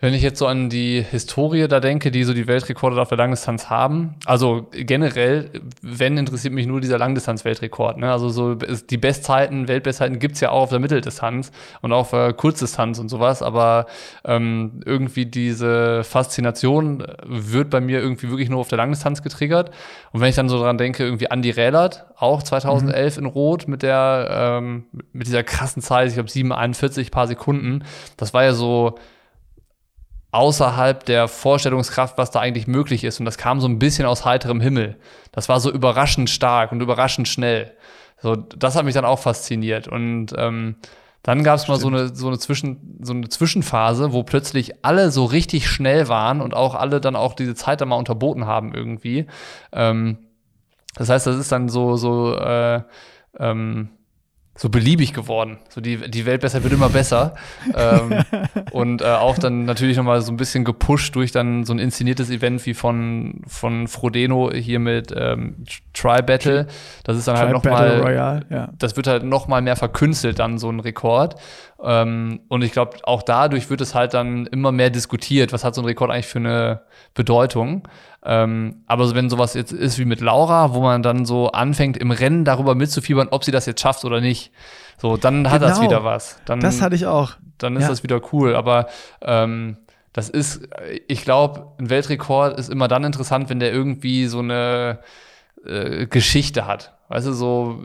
[0.00, 3.18] wenn ich jetzt so an die Historie da denke, die so die Weltrekorde auf der
[3.18, 5.50] Langdistanz haben, also generell,
[5.82, 7.98] wenn interessiert mich nur dieser Langdistanz-Weltrekord.
[7.98, 8.12] Ne?
[8.12, 12.32] Also so die Bestzeiten, Weltbestzeiten gibt's ja auch auf der Mitteldistanz und auch auf der
[12.32, 13.86] Kurzdistanz und sowas, aber
[14.24, 19.72] ähm, irgendwie diese Faszination wird bei mir irgendwie wirklich nur auf der Langdistanz getriggert.
[20.12, 23.24] Und wenn ich dann so dran denke, irgendwie Andy Rählert, auch 2011 mhm.
[23.24, 27.82] in Rot mit der ähm, mit dieser krassen Zeit, ich glaube 7,41 paar Sekunden,
[28.16, 28.94] das war ja so
[30.30, 33.18] außerhalb der Vorstellungskraft, was da eigentlich möglich ist.
[33.18, 34.96] Und das kam so ein bisschen aus heiterem Himmel.
[35.32, 37.74] Das war so überraschend stark und überraschend schnell.
[38.20, 39.88] So, das hat mich dann auch fasziniert.
[39.88, 40.76] Und ähm,
[41.22, 45.10] dann gab es mal so eine, so, eine Zwischen, so eine Zwischenphase, wo plötzlich alle
[45.10, 48.74] so richtig schnell waren und auch alle dann auch diese Zeit dann mal unterboten haben
[48.74, 49.26] irgendwie.
[49.72, 50.18] Ähm,
[50.96, 52.82] das heißt, das ist dann so, so äh,
[53.38, 53.90] ähm,
[54.58, 55.58] so beliebig geworden.
[55.68, 57.34] So die, die Welt besser wird immer besser.
[57.74, 58.24] ähm,
[58.72, 62.28] und äh, auch dann natürlich nochmal so ein bisschen gepusht durch dann so ein inszeniertes
[62.28, 66.66] Event wie von, von Frodeno hier mit ähm, Try Battle.
[67.04, 68.68] Das ist dann halt Tri halt nochmal, ja.
[68.76, 71.36] das wird halt nochmal mehr verkünstelt dann so ein Rekord.
[71.82, 75.74] Ähm, und ich glaube, auch dadurch wird es halt dann immer mehr diskutiert, was hat
[75.74, 76.82] so ein Rekord eigentlich für eine
[77.14, 77.86] Bedeutung.
[78.24, 82.10] Ähm, aber wenn sowas jetzt ist wie mit Laura, wo man dann so anfängt, im
[82.10, 84.50] Rennen darüber mitzufiebern, ob sie das jetzt schafft oder nicht,
[85.00, 85.70] so, dann hat genau.
[85.70, 86.40] das wieder was.
[86.44, 87.34] Dann, das hatte ich auch.
[87.58, 87.88] Dann ist ja.
[87.88, 88.56] das wieder cool.
[88.56, 88.88] Aber
[89.22, 89.76] ähm,
[90.12, 90.68] das ist,
[91.06, 94.98] ich glaube, ein Weltrekord ist immer dann interessant, wenn der irgendwie so eine
[95.64, 96.94] äh, Geschichte hat.
[97.08, 97.84] Weißt du, so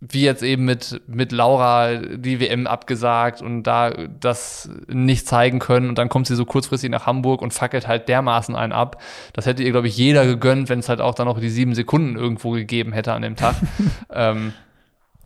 [0.00, 5.88] wie jetzt eben mit, mit Laura die WM abgesagt und da das nicht zeigen können
[5.88, 9.00] und dann kommt sie so kurzfristig nach Hamburg und fackelt halt dermaßen einen ab.
[9.32, 11.74] Das hätte ihr, glaube ich, jeder gegönnt, wenn es halt auch dann noch die sieben
[11.74, 13.56] Sekunden irgendwo gegeben hätte an dem Tag.
[14.12, 14.52] ähm,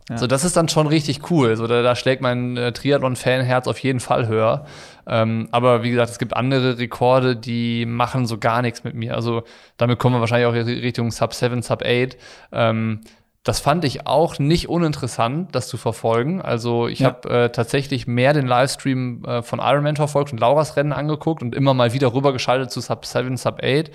[0.09, 0.17] ja.
[0.17, 1.55] So, das ist dann schon richtig cool.
[1.55, 4.65] So, da, da schlägt mein äh, Triathlon-Fanherz auf jeden Fall höher.
[5.05, 9.15] Ähm, aber wie gesagt, es gibt andere Rekorde, die machen so gar nichts mit mir.
[9.15, 9.43] Also
[9.77, 12.17] damit kommen wir wahrscheinlich auch Richtung Sub 7, Sub 8.
[12.51, 13.01] Ähm,
[13.43, 16.41] das fand ich auch nicht uninteressant, das zu verfolgen.
[16.41, 17.07] Also ich ja.
[17.07, 21.55] habe äh, tatsächlich mehr den Livestream äh, von Ironman verfolgt und Lauras Rennen angeguckt und
[21.55, 23.89] immer mal wieder rübergeschaltet zu Sub 7, Sub 8.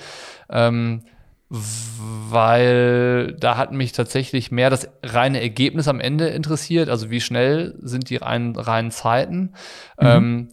[0.51, 1.03] Ähm,
[1.49, 7.77] weil da hat mich tatsächlich mehr das reine Ergebnis am Ende interessiert, also wie schnell
[7.81, 9.53] sind die reinen, reinen Zeiten.
[10.01, 10.07] Mhm.
[10.07, 10.49] Ähm,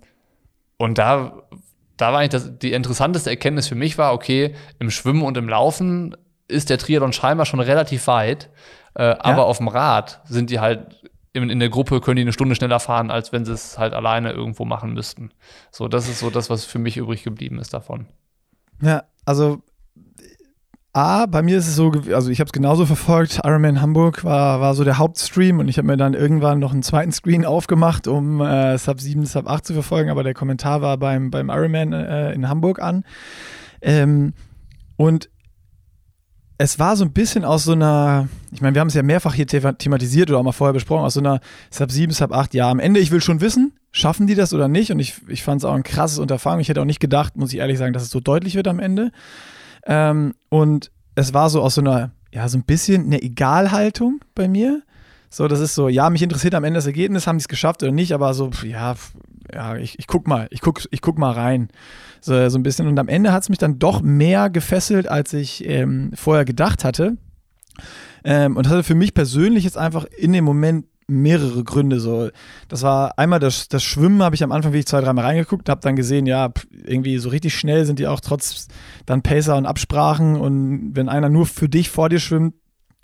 [0.78, 1.42] und da,
[1.98, 5.50] da war eigentlich das, die interessanteste Erkenntnis für mich war, okay, im Schwimmen und im
[5.50, 6.16] Laufen
[6.48, 8.50] ist der Triathlon scheinbar schon relativ weit.
[8.96, 9.24] Äh, ja.
[9.24, 11.02] Aber auf dem Rad sind die halt
[11.34, 13.94] in, in, der Gruppe können die eine Stunde schneller fahren, als wenn sie es halt
[13.94, 15.32] alleine irgendwo machen müssten.
[15.72, 18.06] So, das ist so das, was für mich übrig geblieben ist davon.
[18.82, 19.62] Ja, also
[20.96, 23.42] A, bei mir ist es so, also ich habe es genauso verfolgt.
[23.44, 26.84] Ironman Hamburg war, war so der Hauptstream und ich habe mir dann irgendwann noch einen
[26.84, 30.98] zweiten Screen aufgemacht, um äh, Sub 7, Sub 8 zu verfolgen, aber der Kommentar war
[30.98, 33.06] beim, beim Ironman äh, in Hamburg an.
[33.82, 34.34] Ähm,
[34.96, 35.32] und
[36.58, 39.34] es war so ein bisschen aus so einer, ich meine, wir haben es ja mehrfach
[39.34, 41.39] hier thematisiert oder auch mal vorher besprochen, aus so einer
[41.72, 44.68] Sub 7, Sub 8, ja, am Ende, ich will schon wissen, schaffen die das oder
[44.68, 44.92] nicht?
[44.92, 46.60] Und ich, ich fand es auch ein krasses Unterfangen.
[46.60, 48.80] Ich hätte auch nicht gedacht, muss ich ehrlich sagen, dass es so deutlich wird am
[48.80, 49.12] Ende.
[49.86, 54.48] Ähm, und es war so aus so einer, ja, so ein bisschen eine Egalhaltung bei
[54.48, 54.82] mir.
[55.30, 57.82] So, das ist so, ja, mich interessiert am Ende das Ergebnis, haben die es geschafft
[57.82, 58.96] oder nicht, aber so, ja,
[59.52, 61.70] ja, ich, ich guck mal, ich guck, ich guck mal rein.
[62.22, 62.88] So, so ein bisschen.
[62.88, 66.84] Und am Ende hat es mich dann doch mehr gefesselt, als ich ähm, vorher gedacht
[66.84, 67.18] hatte.
[68.24, 72.00] Ähm, und hatte für mich persönlich jetzt einfach in dem Moment mehrere Gründe.
[72.00, 72.30] So,
[72.68, 75.82] das war einmal das, das Schwimmen, habe ich am Anfang wirklich zwei, dreimal reingeguckt, habe
[75.82, 78.68] dann gesehen, ja, irgendwie so richtig schnell sind die auch trotz
[79.06, 82.56] dann Pacer und Absprachen und wenn einer nur für dich vor dir schwimmt,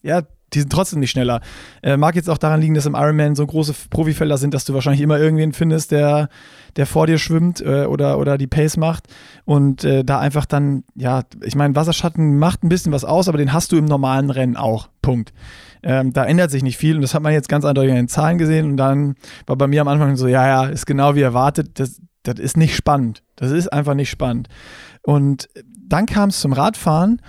[0.01, 1.41] ja, die sind trotzdem nicht schneller.
[1.81, 4.73] Äh, mag jetzt auch daran liegen, dass im Ironman so große Profifelder sind, dass du
[4.73, 6.29] wahrscheinlich immer irgendwen findest, der,
[6.75, 9.07] der vor dir schwimmt äh, oder, oder die Pace macht.
[9.45, 13.37] Und äh, da einfach dann, ja, ich meine, Wasserschatten macht ein bisschen was aus, aber
[13.37, 14.89] den hast du im normalen Rennen auch.
[15.01, 15.33] Punkt.
[15.81, 18.07] Ähm, da ändert sich nicht viel und das hat man jetzt ganz eindeutig in den
[18.07, 18.65] Zahlen gesehen.
[18.65, 21.79] Und dann war bei mir am Anfang so, ja, ja, ist genau wie erwartet.
[21.79, 23.23] Das, das ist nicht spannend.
[23.35, 24.49] Das ist einfach nicht spannend.
[25.01, 25.47] Und
[25.87, 27.21] dann kam es zum Radfahren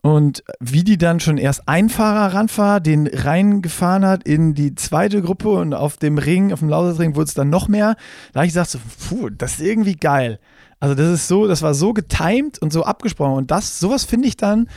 [0.00, 5.22] und wie die dann schon erst ein Fahrer ranfahrt, den reingefahren hat in die zweite
[5.22, 7.96] Gruppe und auf dem Ring, auf dem Lausersring wurde es dann noch mehr,
[8.32, 10.38] da habe ich gesagt, so, puh, das ist irgendwie geil.
[10.80, 14.28] Also das ist so, das war so getimed und so abgesprochen und das, sowas finde
[14.28, 14.68] ich dann,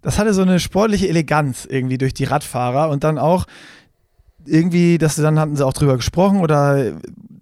[0.00, 3.44] das hatte so eine sportliche Eleganz irgendwie durch die Radfahrer und dann auch
[4.46, 6.92] irgendwie, dass dann hatten sie auch drüber gesprochen oder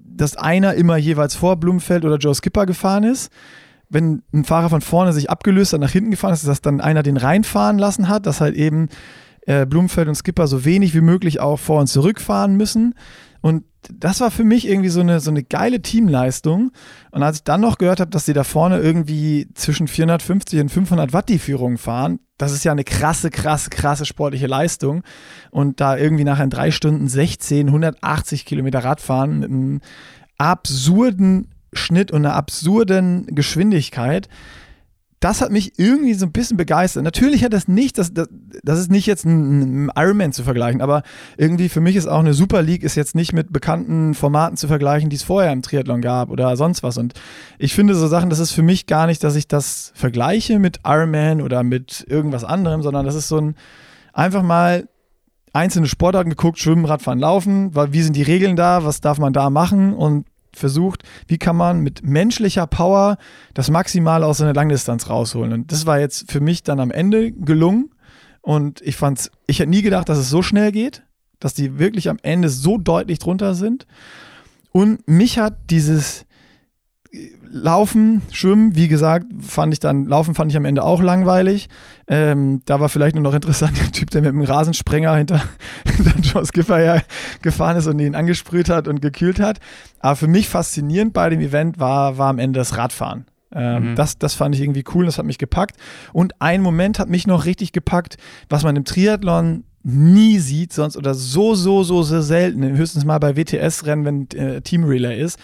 [0.04, 3.30] dass einer immer jeweils vor Blumenfeld oder Joe Skipper gefahren ist
[3.90, 7.02] wenn ein Fahrer von vorne sich abgelöst hat, nach hinten gefahren ist, dass dann einer
[7.02, 8.88] den reinfahren lassen hat, dass halt eben
[9.46, 12.94] äh, Blumenfeld und Skipper so wenig wie möglich auch vor und zurück fahren müssen.
[13.40, 16.72] Und das war für mich irgendwie so eine, so eine geile Teamleistung.
[17.12, 20.68] Und als ich dann noch gehört habe, dass sie da vorne irgendwie zwischen 450 und
[20.68, 25.02] 500 Watt die Führung fahren, das ist ja eine krasse, krasse, krasse sportliche Leistung.
[25.50, 29.80] Und da irgendwie nachher in drei Stunden 16, 180 Kilometer Radfahren mit einem
[30.36, 34.28] absurden Schnitt und einer absurden Geschwindigkeit.
[35.20, 37.02] Das hat mich irgendwie so ein bisschen begeistert.
[37.02, 38.28] Natürlich hat das nicht, das, das,
[38.62, 41.02] das ist nicht jetzt ein, ein Ironman zu vergleichen, aber
[41.36, 44.68] irgendwie für mich ist auch eine Super League ist jetzt nicht mit bekannten Formaten zu
[44.68, 46.98] vergleichen, die es vorher im Triathlon gab oder sonst was.
[46.98, 47.14] Und
[47.58, 50.80] ich finde so Sachen, das ist für mich gar nicht, dass ich das vergleiche mit
[50.84, 53.56] Ironman oder mit irgendwas anderem, sondern das ist so ein
[54.12, 54.88] einfach mal
[55.52, 59.50] einzelne Sportarten geguckt, Schwimmen, Radfahren, Laufen, wie sind die Regeln da, was darf man da
[59.50, 63.18] machen und versucht, wie kann man mit menschlicher Power
[63.54, 65.52] das Maximale aus einer Langdistanz rausholen.
[65.52, 67.90] Und das war jetzt für mich dann am Ende gelungen.
[68.40, 71.02] Und ich fand's, ich hätte nie gedacht, dass es so schnell geht,
[71.40, 73.86] dass die wirklich am Ende so deutlich drunter sind.
[74.72, 76.24] Und mich hat dieses,
[77.50, 81.68] Laufen, Schwimmen, wie gesagt, fand ich dann, Laufen fand ich am Ende auch langweilig.
[82.06, 85.42] Ähm, da war vielleicht nur noch interessant der Typ, der mit dem Rasensprenger hinter,
[85.96, 87.00] hinter Joe Skipper ja
[87.40, 89.58] gefahren ist und ihn angesprüht hat und gekühlt hat.
[90.00, 93.24] Aber für mich faszinierend bei dem Event war, war am Ende das Radfahren.
[93.50, 93.96] Ähm, mhm.
[93.96, 95.76] das, das fand ich irgendwie cool, das hat mich gepackt.
[96.12, 98.18] Und ein Moment hat mich noch richtig gepackt,
[98.50, 103.18] was man im Triathlon nie sieht, sonst oder so, so, so, so selten, höchstens mal
[103.18, 105.38] bei WTS-Rennen, wenn äh, Team Relay ist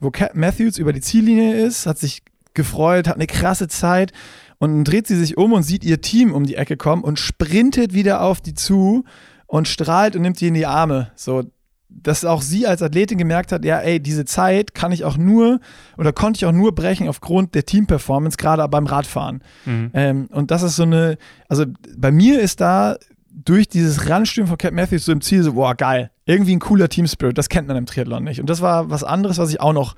[0.00, 2.22] wo Cat Matthews über die Ziellinie ist, hat sich
[2.54, 4.12] gefreut, hat eine krasse Zeit
[4.58, 7.18] und dann dreht sie sich um und sieht ihr Team um die Ecke kommen und
[7.18, 9.04] sprintet wieder auf die zu
[9.46, 11.10] und strahlt und nimmt die in die Arme.
[11.16, 11.44] So,
[11.88, 15.60] dass auch sie als Athletin gemerkt hat, ja, ey, diese Zeit kann ich auch nur
[15.96, 19.42] oder konnte ich auch nur brechen aufgrund der Teamperformance, gerade beim Radfahren.
[19.64, 19.90] Mhm.
[19.94, 22.96] Ähm, und das ist so eine, also bei mir ist da
[23.44, 26.10] durch dieses Ranstürmen von Cat Matthews so im Ziel so, boah, geil.
[26.26, 28.40] Irgendwie ein cooler Team Spirit, das kennt man im Triathlon nicht.
[28.40, 29.94] Und das war was anderes, was ich auch noch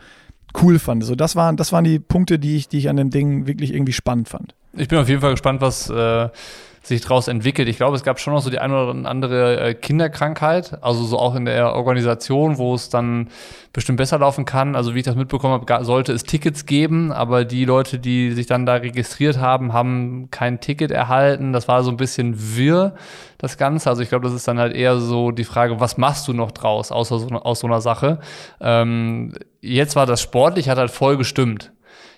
[0.62, 1.04] cool fand.
[1.04, 3.72] So, das waren, das waren die Punkte, die ich, die ich an dem Ding wirklich
[3.72, 4.54] irgendwie spannend fand.
[4.72, 6.28] Ich bin auf jeden Fall gespannt, was äh,
[6.86, 7.68] sich daraus entwickelt.
[7.68, 11.18] Ich glaube, es gab schon noch so die eine oder andere äh, Kinderkrankheit, also so
[11.18, 13.28] auch in der Organisation, wo es dann
[13.72, 14.76] bestimmt besser laufen kann.
[14.76, 18.46] Also wie ich das mitbekommen habe, sollte es Tickets geben, aber die Leute, die sich
[18.46, 21.52] dann da registriert haben, haben kein Ticket erhalten.
[21.52, 22.94] Das war so ein bisschen wirr,
[23.38, 23.90] das Ganze.
[23.90, 26.52] Also ich glaube, das ist dann halt eher so die Frage, was machst du noch
[26.52, 28.20] draus außer so, aus so einer Sache?
[28.60, 31.72] Ähm, jetzt war das sportlich, hat halt voll gestimmt.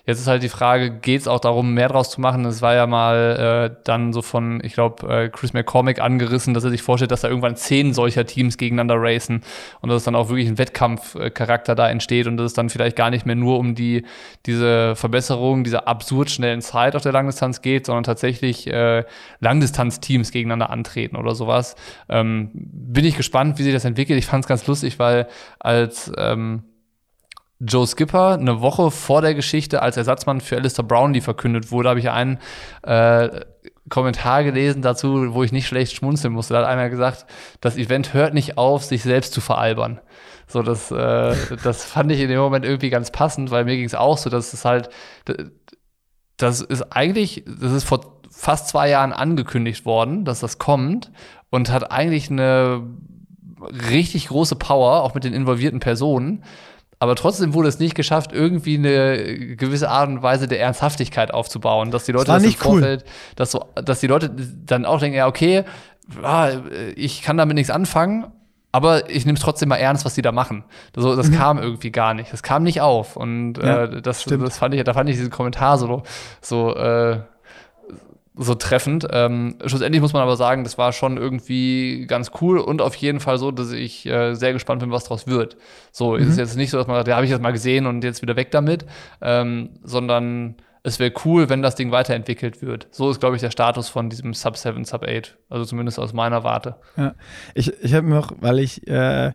[0.05, 2.45] Jetzt ist halt die Frage, geht es auch darum, mehr draus zu machen?
[2.45, 6.63] Es war ja mal äh, dann so von, ich glaube, äh, Chris McCormick angerissen, dass
[6.63, 9.43] er sich vorstellt, dass da irgendwann zehn solcher Teams gegeneinander racen
[9.81, 12.95] und dass es dann auch wirklich ein Wettkampfcharakter da entsteht und dass es dann vielleicht
[12.95, 14.05] gar nicht mehr nur um die,
[14.45, 19.03] diese Verbesserung dieser absurd schnellen Zeit auf der Langdistanz geht, sondern tatsächlich äh,
[19.39, 21.75] Langdistanzteams gegeneinander antreten oder sowas.
[22.07, 24.17] Ähm, bin ich gespannt, wie sich das entwickelt.
[24.17, 25.27] Ich fand es ganz lustig, weil
[25.59, 26.63] als ähm,
[27.59, 31.99] Joe Skipper eine Woche vor der Geschichte als Ersatzmann für Alistair Brownlee verkündet wurde, habe
[31.99, 32.39] ich einen
[32.83, 33.41] äh,
[33.89, 36.53] Kommentar gelesen dazu, wo ich nicht schlecht schmunzeln musste.
[36.53, 37.25] Da hat einer gesagt,
[37.59, 39.99] das Event hört nicht auf, sich selbst zu veralbern.
[40.47, 43.85] So, das, äh, das fand ich in dem Moment irgendwie ganz passend, weil mir ging
[43.85, 44.89] es auch so, dass es halt,
[46.37, 51.11] das ist eigentlich, das ist vor fast zwei Jahren angekündigt worden, dass das kommt
[51.49, 52.83] und hat eigentlich eine
[53.91, 56.43] richtig große Power, auch mit den involvierten Personen.
[57.01, 61.91] Aber trotzdem wurde es nicht geschafft, irgendwie eine gewisse Art und Weise der Ernsthaftigkeit aufzubauen,
[61.91, 63.11] dass die Leute das, das im Vorfeld, cool.
[63.37, 65.63] dass, so, dass die Leute dann auch denken, ja, okay,
[66.21, 66.51] ah,
[66.95, 68.27] ich kann damit nichts anfangen,
[68.73, 70.65] aber ich nehme es trotzdem mal ernst, was die da machen.
[70.93, 71.35] Das, das mhm.
[71.35, 72.31] kam irgendwie gar nicht.
[72.33, 73.15] Das kam nicht auf.
[73.15, 76.03] Und ja, äh, das, das fand ich, da fand ich diesen Kommentar so,
[76.41, 77.21] so, äh,
[78.41, 79.07] so treffend.
[79.11, 83.19] Ähm, schlussendlich muss man aber sagen, das war schon irgendwie ganz cool und auf jeden
[83.19, 85.57] Fall so, dass ich äh, sehr gespannt bin, was daraus wird.
[85.91, 86.27] So, mhm.
[86.27, 88.21] ist jetzt nicht so, dass man sagt, ja, habe ich jetzt mal gesehen und jetzt
[88.21, 88.85] wieder weg damit,
[89.21, 92.87] ähm, sondern es wäre cool, wenn das Ding weiterentwickelt wird.
[92.91, 95.37] So ist, glaube ich, der Status von diesem Sub 7, Sub 8.
[95.49, 96.75] Also zumindest aus meiner Warte.
[96.95, 97.15] Ja,
[97.53, 99.33] ich, ich habe noch, weil ich äh,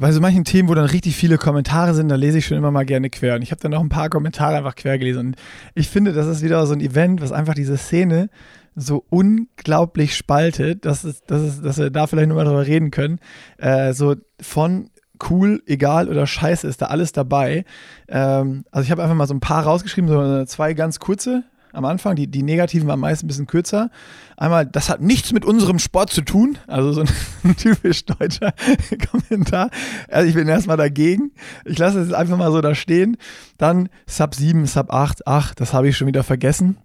[0.00, 2.70] bei so manchen Themen, wo dann richtig viele Kommentare sind, da lese ich schon immer
[2.70, 3.36] mal gerne quer.
[3.36, 5.28] Und ich habe dann noch ein paar Kommentare einfach quer gelesen.
[5.28, 5.36] Und
[5.74, 8.30] ich finde, das ist wieder so ein Event, was einfach diese Szene
[8.74, 13.18] so unglaublich spaltet, dass, es, dass, es, dass wir da vielleicht nochmal drüber reden können.
[13.58, 14.90] Äh, so von
[15.30, 17.64] cool, egal oder scheiße ist da alles dabei.
[18.08, 21.44] Ähm, also ich habe einfach mal so ein paar rausgeschrieben, so zwei ganz kurze
[21.76, 22.16] am Anfang.
[22.16, 23.90] Die, die negativen waren meist ein bisschen kürzer.
[24.36, 26.58] Einmal, das hat nichts mit unserem Sport zu tun.
[26.66, 28.52] Also so ein, typisch deutscher
[29.10, 29.70] Kommentar.
[30.08, 31.32] Also ich bin erstmal dagegen.
[31.64, 33.16] Ich lasse es einfach mal so da stehen.
[33.58, 35.26] Dann Sub 7, Sub 8.
[35.26, 36.78] Ach, das habe ich schon wieder vergessen.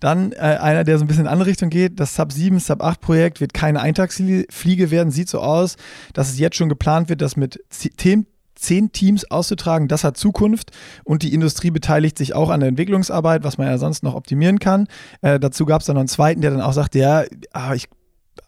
[0.00, 1.98] Dann äh, einer, der so ein bisschen in andere Richtung geht.
[2.00, 5.10] Das Sub 7, Sub 8 Projekt wird keine Eintagsfliege werden.
[5.10, 5.76] Sieht so aus,
[6.12, 7.62] dass es jetzt schon geplant wird, das mit
[7.96, 8.26] Themen
[8.64, 10.70] zehn Teams auszutragen, das hat Zukunft
[11.04, 14.58] und die Industrie beteiligt sich auch an der Entwicklungsarbeit, was man ja sonst noch optimieren
[14.58, 14.88] kann.
[15.22, 17.88] Äh, dazu gab es dann noch einen zweiten, der dann auch sagte, ja, ah, ich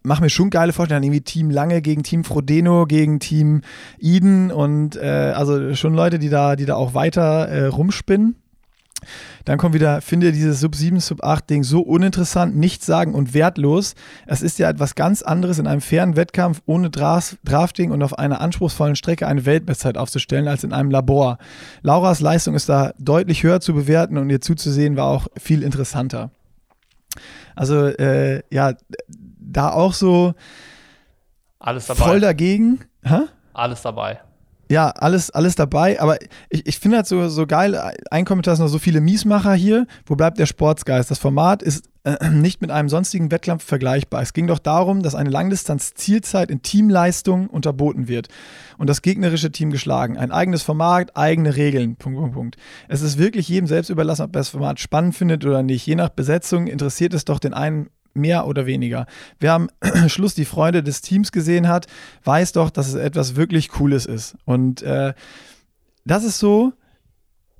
[0.03, 3.63] mache mir schon geile Vorstellungen, irgendwie Team Lange gegen Team Frodeno, gegen Team
[3.99, 8.37] Eden und äh, also schon Leute, die da, die da auch weiter äh, rumspinnen.
[9.45, 13.95] Dann kommt wieder, finde dieses Sub 7, Sub 8 Ding so uninteressant, nichtssagend und wertlos.
[14.27, 18.41] Es ist ja etwas ganz anderes, in einem fairen Wettkampf ohne Drafting und auf einer
[18.41, 21.39] anspruchsvollen Strecke eine Weltbestzeit aufzustellen, als in einem Labor.
[21.83, 26.31] Lauras Leistung ist da deutlich höher zu bewerten und ihr zuzusehen war auch viel interessanter.
[27.55, 28.75] Also, äh, ja,
[29.09, 30.35] da auch so
[31.59, 32.05] alles dabei.
[32.05, 32.81] voll dagegen.
[33.03, 33.21] Hä?
[33.55, 34.21] Alles dabei
[34.69, 36.19] ja, alles, alles dabei, aber
[36.51, 39.87] ich, ich finde halt so, so geil, ein Kommentar ist noch so viele Miesmacher hier,
[40.07, 41.11] wo bleibt der Sportsgeist?
[41.11, 44.23] Das Format ist äh, nicht mit einem sonstigen Wettkampf vergleichbar.
[44.23, 48.29] Es ging doch darum, dass eine Langdistanz-Zielzeit in Teamleistung unterboten wird
[48.79, 50.17] und das gegnerische Team geschlagen.
[50.17, 52.57] Ein eigenes Format, eigene Regeln, Punkt, Punkt, Punkt.
[52.89, 55.87] Es ist wirklich jedem selbst überlassen, ob er das Format spannend findet oder nicht.
[55.87, 59.07] Je nach Besetzung interessiert es doch den einen mehr oder weniger.
[59.39, 59.71] Wer am
[60.09, 61.87] Schluss die Freunde des Teams gesehen hat,
[62.25, 64.37] weiß doch, dass es etwas wirklich Cooles ist.
[64.45, 65.15] Und äh,
[66.05, 66.73] das ist so,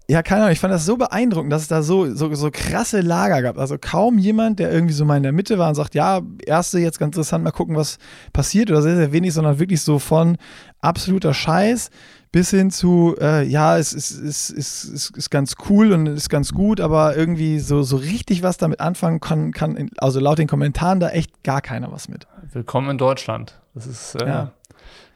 [0.09, 3.01] ja, keine Ahnung, ich fand das so beeindruckend, dass es da so, so, so krasse
[3.01, 3.59] Lager gab.
[3.59, 6.79] Also kaum jemand, der irgendwie so mal in der Mitte war und sagt, ja, erste
[6.79, 7.99] jetzt ganz interessant, mal gucken, was
[8.33, 10.39] passiert oder sehr, sehr wenig, sondern wirklich so von
[10.81, 11.91] absoluter Scheiß
[12.37, 16.29] bis hin zu, äh, ja, es ist, ist, ist, ist, ist ganz cool und ist
[16.29, 20.47] ganz gut, aber irgendwie so, so richtig was damit anfangen kann, kann, also laut den
[20.47, 22.27] Kommentaren da echt gar keiner was mit.
[22.53, 23.59] Willkommen in Deutschland.
[23.73, 24.53] Das ist, äh, ja.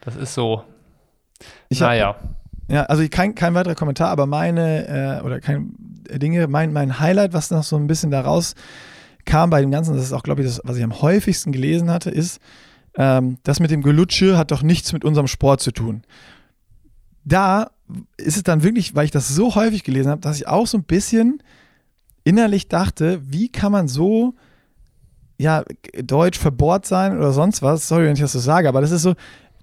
[0.01, 0.65] das ist so.
[1.69, 2.07] Ich naja.
[2.07, 2.23] Hab,
[2.69, 5.75] ja, also kein, kein weiterer Kommentar, aber meine, äh, oder kein
[6.11, 8.55] Dinge, mein, mein Highlight, was noch so ein bisschen daraus
[9.27, 11.91] kam bei dem Ganzen, das ist auch, glaube ich, das, was ich am häufigsten gelesen
[11.91, 12.41] hatte, ist,
[12.95, 16.03] ähm, das mit dem Gelutsche hat doch nichts mit unserem Sport zu tun
[17.25, 17.71] da
[18.17, 20.79] ist es dann wirklich, weil ich das so häufig gelesen habe, dass ich auch so
[20.79, 21.43] ein bisschen
[22.25, 24.35] innerlich dachte, wie kann man so
[25.39, 25.65] ja,
[26.03, 27.89] deutsch verbohrt sein oder sonst was.
[27.89, 29.15] Sorry, wenn ich das so sage, aber das ist so,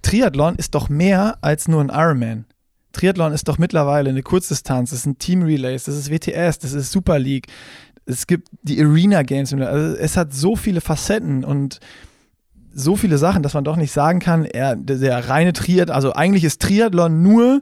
[0.01, 2.45] Triathlon ist doch mehr als nur ein Ironman.
[2.93, 6.91] Triathlon ist doch mittlerweile eine Kurzdistanz, das sind Team Relays, das ist WTS, das ist
[6.91, 7.47] Super League,
[8.07, 11.79] es gibt die Arena Games, also es hat so viele Facetten und
[12.77, 16.13] so viele Sachen, dass man doch nicht sagen kann, er, der, der reine Triathlon, also
[16.13, 17.61] eigentlich ist Triathlon nur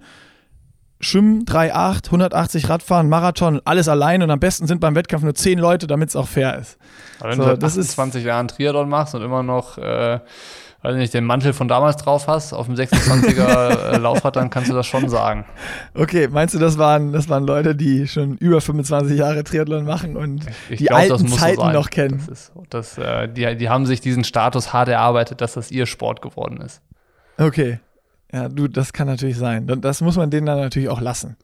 [1.00, 5.58] Schwimmen 3,8, 180 Radfahren, Marathon, alles allein und am besten sind beim Wettkampf nur 10
[5.58, 6.78] Leute, damit es auch fair ist.
[7.20, 10.20] Aber wenn so, du das 20 Jahren Triathlon machst und immer noch äh,
[10.86, 14.70] weiß nicht, den Mantel von damals drauf hast, auf dem 26er äh, Laufrad, dann kannst
[14.70, 15.46] du das schon sagen.
[15.96, 20.16] Okay, meinst du, das waren, das waren Leute, die schon über 25 Jahre Triathlon machen
[20.16, 22.24] und ich die glaub, alten Zeiten so noch kennen?
[22.28, 25.88] Das ist, das, äh, die, die haben sich diesen Status hart erarbeitet, dass das ihr
[25.88, 26.82] Sport geworden ist.
[27.38, 27.80] Okay.
[28.32, 29.66] Ja, du, das kann natürlich sein.
[29.82, 31.36] Das muss man denen dann natürlich auch lassen.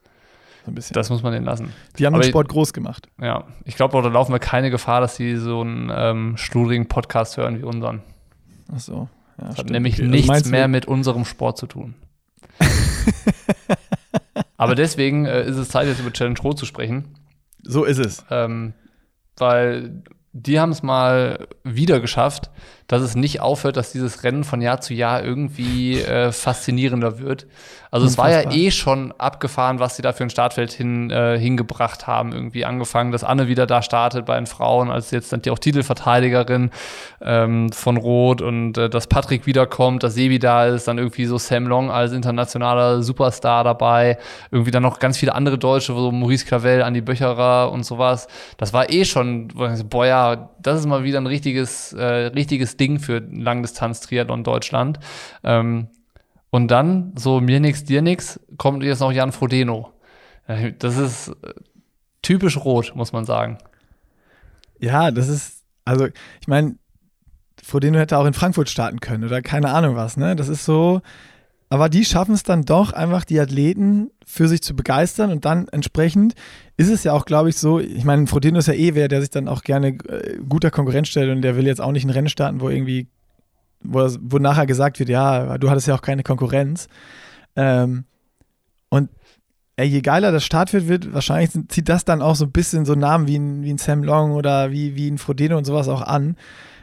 [0.65, 1.73] So das muss man denen lassen.
[1.97, 3.07] Die haben Aber den Sport ich, groß gemacht.
[3.19, 7.37] Ja, ich glaube, da laufen wir keine Gefahr, dass sie so einen ähm, schludrigen Podcast
[7.37, 8.03] hören wie unseren.
[8.71, 9.09] Ach so.
[9.41, 10.03] Ja, das hat nämlich okay.
[10.03, 11.95] Also nichts also mehr mit unserem Sport zu tun.
[14.57, 17.15] Aber deswegen äh, ist es Zeit, jetzt über Challenge Roh zu sprechen.
[17.63, 18.23] So ist es.
[18.29, 18.73] Ähm,
[19.37, 22.51] weil die haben es mal wieder geschafft,
[22.91, 27.47] dass es nicht aufhört, dass dieses Rennen von Jahr zu Jahr irgendwie äh, faszinierender wird.
[27.89, 31.37] Also es war ja eh schon abgefahren, was sie da für ein Startfeld hin, äh,
[31.37, 32.31] hingebracht haben.
[32.31, 35.59] Irgendwie angefangen, dass Anne wieder da startet bei den Frauen, als jetzt dann die auch
[35.59, 36.71] Titelverteidigerin
[37.21, 41.37] ähm, von Rot und äh, dass Patrick wiederkommt, dass Sebi da ist, dann irgendwie so
[41.37, 44.17] Sam Long als internationaler Superstar dabei,
[44.51, 48.27] irgendwie dann noch ganz viele andere Deutsche, so Maurice Clavel, Andi Böcherer und sowas.
[48.57, 49.49] Das war eh schon,
[49.89, 54.99] boah ja, das ist mal wieder ein richtiges, äh, richtiges Ding für Langdistanz-Triathlon Deutschland.
[55.43, 55.87] Ähm,
[56.49, 59.93] und dann, so mir nix, dir nix, kommt jetzt noch Jan Frodeno.
[60.79, 61.53] Das ist äh,
[62.21, 63.59] typisch rot, muss man sagen.
[64.79, 66.07] Ja, das ist, also
[66.41, 66.75] ich meine,
[67.63, 70.35] Frodeno hätte auch in Frankfurt starten können oder keine Ahnung was, ne?
[70.35, 71.01] Das ist so,
[71.71, 75.69] aber die schaffen es dann doch einfach, die Athleten für sich zu begeistern und dann
[75.69, 76.35] entsprechend
[76.75, 79.21] ist es ja auch, glaube ich, so, ich meine, Frodeno ist ja eh wer, der
[79.21, 82.09] sich dann auch gerne äh, guter Konkurrenz stellt und der will jetzt auch nicht ein
[82.09, 83.07] Rennen starten, wo irgendwie
[83.83, 86.89] wo, wo nachher gesagt wird, ja, du hattest ja auch keine Konkurrenz.
[87.55, 88.03] Ähm,
[88.89, 89.09] und
[89.77, 92.95] ey, je geiler das Startfeld wird, wahrscheinlich zieht das dann auch so ein bisschen so
[92.95, 96.01] Namen wie ein, wie ein Sam Long oder wie, wie ein Frodeno und sowas auch
[96.01, 96.35] an.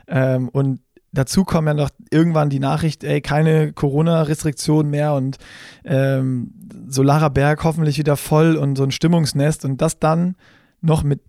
[0.06, 0.80] Ähm, und
[1.12, 5.38] dazu kommen ja noch irgendwann die Nachricht, ey, keine Corona-Restriktionen mehr und
[5.84, 6.52] ähm,
[6.88, 10.36] Solara Berg hoffentlich wieder voll und so ein Stimmungsnest und das dann
[10.80, 11.20] noch mit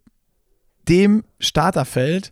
[0.88, 2.32] dem Starterfeld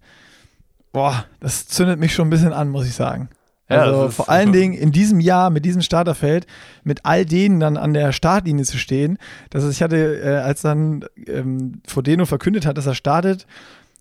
[0.98, 3.30] boah, das zündet mich schon ein bisschen an, muss ich sagen.
[3.70, 6.48] Ja, also vor allen Dingen in diesem Jahr mit diesem Starterfeld,
[6.84, 9.20] mit all denen dann an der Startlinie zu stehen.
[9.52, 13.46] Das ist, ich hatte, äh, als dann ähm, Frodeno verkündet hat, dass er startet,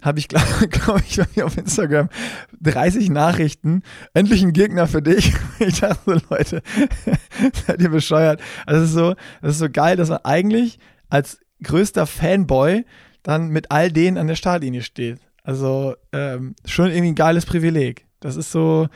[0.07, 2.09] habe ich, glaube glaub ich, bei mir auf Instagram
[2.63, 3.83] 30 Nachrichten.
[4.15, 5.35] Endlich ein Gegner für dich.
[5.59, 6.63] Ich dachte Leute,
[7.67, 8.43] seid ihr bescheuert?
[8.67, 9.15] Also das ist so,
[9.49, 10.79] ist so geil, dass man eigentlich
[11.09, 12.85] als größter Fanboy
[13.23, 15.19] dann mit all denen an der Startlinie steht.
[15.43, 18.07] Also ähm, schon irgendwie ein geiles Privileg.
[18.21, 18.89] Das ist so,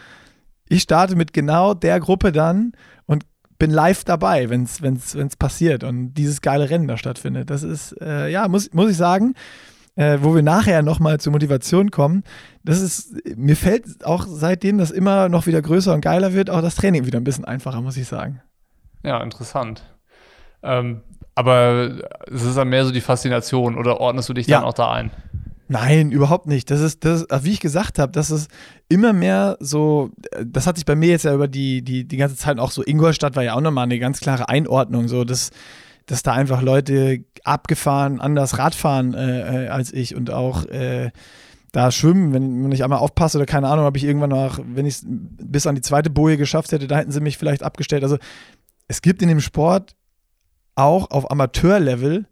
[0.68, 2.72] ich starte mit genau der Gruppe dann
[3.06, 3.24] und
[3.58, 7.48] bin live dabei, wenn es wenn's, wenn's passiert und dieses geile Rennen da stattfindet.
[7.48, 9.34] Das ist, äh, ja, muss, muss ich sagen,
[10.01, 12.24] äh, wo wir nachher nochmal zur Motivation kommen,
[12.64, 16.62] das ist, mir fällt auch seitdem das immer noch wieder größer und geiler wird, auch
[16.62, 18.40] das Training wieder ein bisschen einfacher, muss ich sagen.
[19.05, 19.84] Ja, interessant.
[20.62, 21.03] Ähm,
[21.34, 21.98] aber
[22.32, 25.11] es ist dann mehr so die Faszination oder ordnest du dich dann auch da ein?
[25.68, 26.70] Nein, überhaupt nicht.
[26.70, 28.51] Das ist, das ist, wie ich gesagt habe, das ist
[28.88, 32.36] immer mehr so, das hat sich bei mir jetzt ja über die, die, die ganze
[32.36, 35.51] Zeit auch so, Ingolstadt war ja auch nochmal eine ganz klare Einordnung, so, dass,
[36.11, 41.11] dass da einfach Leute abgefahren, anders Radfahren äh, äh, als ich und auch äh,
[41.72, 44.86] da schwimmen, wenn, wenn ich einmal aufpasse oder keine Ahnung, habe ich irgendwann noch, wenn
[44.86, 48.02] ich es bis an die zweite Boje geschafft hätte, da hätten sie mich vielleicht abgestellt.
[48.02, 48.18] Also
[48.88, 49.94] es gibt in dem Sport
[50.74, 52.26] auch auf Amateurlevel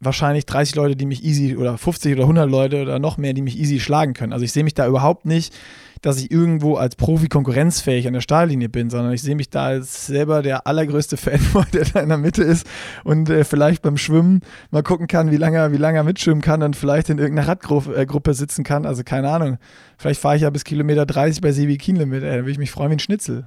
[0.00, 3.42] wahrscheinlich 30 Leute, die mich easy oder 50 oder 100 Leute oder noch mehr, die
[3.42, 4.32] mich easy schlagen können.
[4.32, 5.54] Also ich sehe mich da überhaupt nicht,
[6.02, 9.64] dass ich irgendwo als Profi konkurrenzfähig an der Startlinie bin, sondern ich sehe mich da
[9.64, 12.66] als selber der allergrößte Fanboy, der da in der Mitte ist
[13.04, 16.62] und äh, vielleicht beim Schwimmen mal gucken kann, wie lange, wie lange er mitschwimmen kann
[16.62, 18.84] und vielleicht in irgendeiner Radgruppe äh, sitzen kann.
[18.84, 19.58] Also keine Ahnung.
[19.96, 22.22] Vielleicht fahre ich ja bis Kilometer 30 bei Sebi Kienle mit.
[22.22, 23.46] Ey, da würde ich mich freuen wie ein Schnitzel.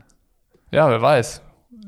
[0.72, 1.42] Ja, wer weiß.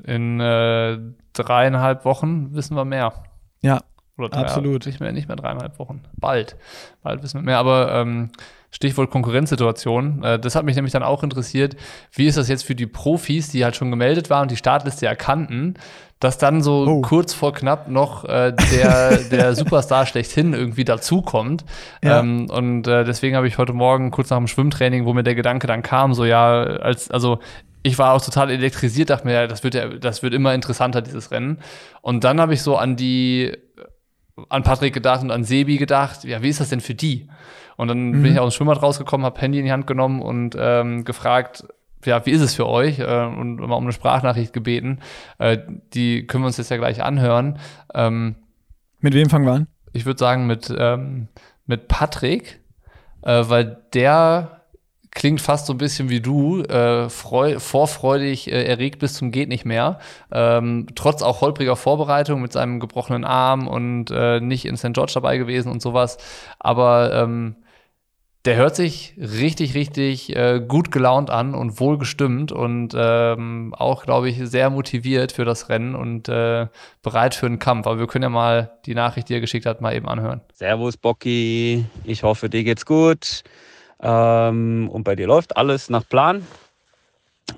[0.05, 0.99] In äh,
[1.33, 3.13] dreieinhalb Wochen wissen wir mehr.
[3.61, 3.79] Ja,
[4.21, 4.85] oder drei, Absolut.
[4.85, 6.01] Nicht mehr, nicht mehr dreieinhalb Wochen.
[6.17, 6.55] Bald.
[7.03, 7.57] Bald wissen wir mehr.
[7.57, 8.29] Aber ähm,
[8.71, 10.23] Stichwort Konkurrenzsituation.
[10.23, 11.75] Äh, das hat mich nämlich dann auch interessiert.
[12.13, 15.05] Wie ist das jetzt für die Profis, die halt schon gemeldet waren und die Startliste
[15.05, 15.75] erkannten,
[16.19, 17.01] dass dann so oh.
[17.01, 21.65] kurz vor knapp noch äh, der, der Superstar schlechthin irgendwie dazukommt.
[22.03, 22.19] Ja.
[22.19, 25.35] Ähm, und äh, deswegen habe ich heute Morgen kurz nach dem Schwimmtraining, wo mir der
[25.35, 27.39] Gedanke dann kam, so ja, als, also
[27.83, 31.01] ich war auch total elektrisiert, dachte mir, ja, das wird ja, das wird immer interessanter,
[31.01, 31.57] dieses Rennen.
[32.01, 33.57] Und dann habe ich so an die
[34.49, 37.27] an Patrick gedacht und an Sebi gedacht, ja, wie ist das denn für die?
[37.77, 38.23] Und dann mhm.
[38.23, 41.65] bin ich aus dem Schwimmbad rausgekommen, habe Handy in die Hand genommen und ähm, gefragt,
[42.05, 42.99] ja, wie ist es für euch?
[42.99, 44.99] Äh, und mal um eine Sprachnachricht gebeten.
[45.37, 45.59] Äh,
[45.93, 47.59] die können wir uns jetzt ja gleich anhören.
[47.93, 48.35] Ähm,
[48.99, 49.67] mit wem fangen wir an?
[49.93, 51.27] Ich würde sagen mit, ähm,
[51.65, 52.61] mit Patrick,
[53.23, 54.60] äh, weil der
[55.11, 59.49] klingt fast so ein bisschen wie du, äh, freu vorfreudig äh, erregt bis zum geht
[59.49, 59.99] nicht mehr.
[60.31, 64.93] Ähm, trotz auch holpriger Vorbereitung mit seinem gebrochenen Arm und äh, nicht in St.
[64.93, 66.17] George dabei gewesen und sowas.
[66.59, 67.57] Aber ähm,
[68.45, 74.03] der hört sich richtig, richtig äh, gut gelaunt an und wohl gestimmt und ähm, auch,
[74.03, 76.67] glaube ich, sehr motiviert für das Rennen und äh,
[77.03, 77.85] bereit für einen Kampf.
[77.85, 80.41] Aber wir können ja mal die Nachricht, die er geschickt hat, mal eben anhören.
[80.53, 81.85] Servus, Bocky.
[82.03, 83.43] Ich hoffe, dir geht's gut.
[84.01, 86.45] Ähm, und bei dir läuft alles nach Plan.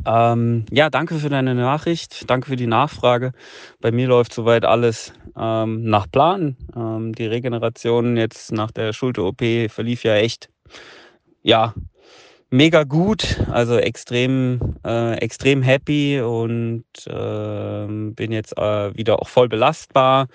[0.05, 3.31] Ähm, ja, danke für deine Nachricht, danke für die Nachfrage.
[3.79, 6.57] Bei mir läuft soweit alles ähm, nach Plan.
[6.75, 10.49] Ähm, die Regeneration jetzt nach der Schulter-OP verlief ja echt
[11.43, 11.73] ja,
[12.49, 19.49] mega gut, also extrem, äh, extrem happy und äh, bin jetzt äh, wieder auch voll
[19.49, 20.27] belastbar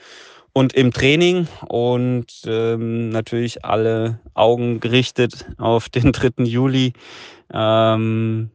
[0.52, 6.44] und im Training und ähm, natürlich alle Augen gerichtet auf den 3.
[6.44, 6.92] Juli.
[7.52, 8.50] Ähm,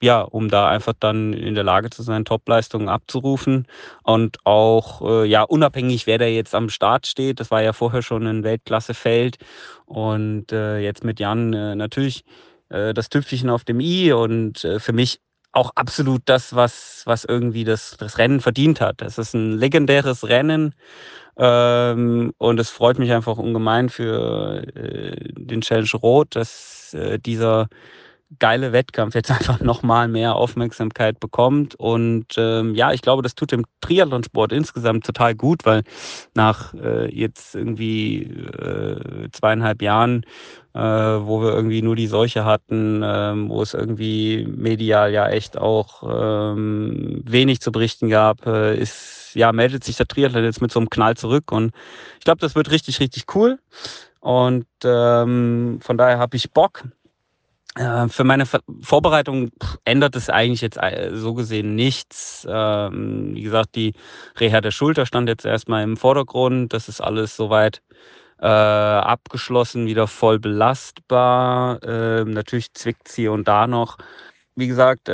[0.00, 3.66] ja, um da einfach dann in der Lage zu sein, Topleistungen abzurufen
[4.04, 7.40] und auch äh, ja unabhängig, wer da jetzt am Start steht.
[7.40, 9.38] Das war ja vorher schon ein Weltklassefeld
[9.86, 12.24] und äh, jetzt mit Jan äh, natürlich
[12.68, 15.20] äh, das Tüpfelchen auf dem i und äh, für mich
[15.52, 19.00] auch absolut das, was was irgendwie das das Rennen verdient hat.
[19.00, 20.74] Das ist ein legendäres Rennen
[21.36, 26.96] ähm, und es freut mich einfach ungemein für äh, den Challenge Rot, dass
[27.26, 27.68] dieser
[28.38, 31.74] geile Wettkampf jetzt einfach nochmal mehr Aufmerksamkeit bekommt.
[31.76, 35.82] Und ähm, ja, ich glaube, das tut dem Triathlonsport insgesamt total gut, weil
[36.34, 40.24] nach äh, jetzt irgendwie äh, zweieinhalb Jahren,
[40.78, 45.58] äh, wo wir irgendwie nur die Seuche hatten, ähm, wo es irgendwie medial ja echt
[45.58, 50.70] auch ähm, wenig zu berichten gab, äh, ist, ja, meldet sich der Triathlon jetzt mit
[50.70, 51.50] so einem Knall zurück.
[51.50, 51.72] Und
[52.18, 53.58] ich glaube, das wird richtig, richtig cool.
[54.20, 56.84] Und ähm, von daher habe ich Bock.
[57.74, 58.44] Äh, für meine
[58.80, 59.50] Vorbereitung
[59.84, 62.46] ändert es eigentlich jetzt äh, so gesehen nichts.
[62.48, 63.94] Ähm, wie gesagt, die
[64.38, 66.72] Reha der Schulter stand jetzt erstmal im Vordergrund.
[66.72, 67.82] Das ist alles soweit
[68.40, 71.80] äh, abgeschlossen, wieder voll belastbar.
[71.82, 73.98] Ähm, natürlich zwickt hier und da noch.
[74.54, 75.08] Wie gesagt,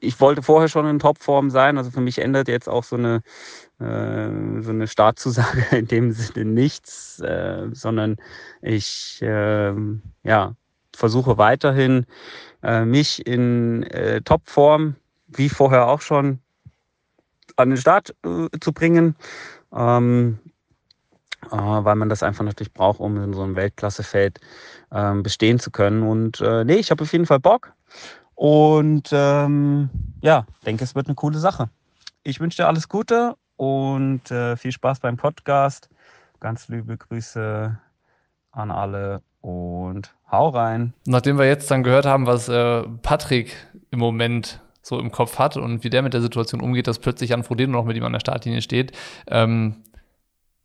[0.00, 1.76] ich wollte vorher schon in Topform sein.
[1.76, 3.22] Also für mich ändert jetzt auch so eine
[3.80, 8.16] äh, so eine Startzusage in dem Sinne nichts, äh, sondern
[8.62, 9.74] ich äh,
[10.22, 10.54] ja,
[10.94, 12.06] versuche weiterhin
[12.62, 14.96] äh, mich in äh, Topform,
[15.28, 16.38] wie vorher auch schon,
[17.56, 19.16] an den Start äh, zu bringen.
[19.72, 20.38] Ähm,
[21.50, 24.40] weil man das einfach natürlich braucht, um in so einem Weltklassefeld
[24.92, 26.02] ähm, bestehen zu können.
[26.02, 27.72] Und nee, ich habe auf jeden Fall Bock.
[28.34, 29.90] Und ähm,
[30.20, 31.70] ja, denke, es wird eine coole Sache.
[32.22, 35.88] Ich wünsche dir alles Gute und äh, viel Spaß beim Podcast.
[36.40, 37.78] Ganz liebe Grüße
[38.50, 40.94] an alle und hau rein.
[41.06, 43.54] Nachdem wir jetzt dann gehört haben, was äh, Patrick
[43.90, 47.30] im Moment so im Kopf hat und wie der mit der Situation umgeht, dass plötzlich
[47.30, 48.92] Jan Frodeno noch mit ihm an der Startlinie steht,
[49.28, 49.76] ähm,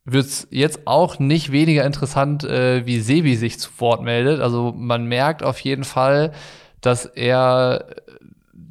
[0.06, 4.40] wird es jetzt auch nicht weniger interessant, äh, wie Sebi sich zu Wort meldet.
[4.40, 6.32] Also man merkt auf jeden Fall,
[6.82, 7.86] dass er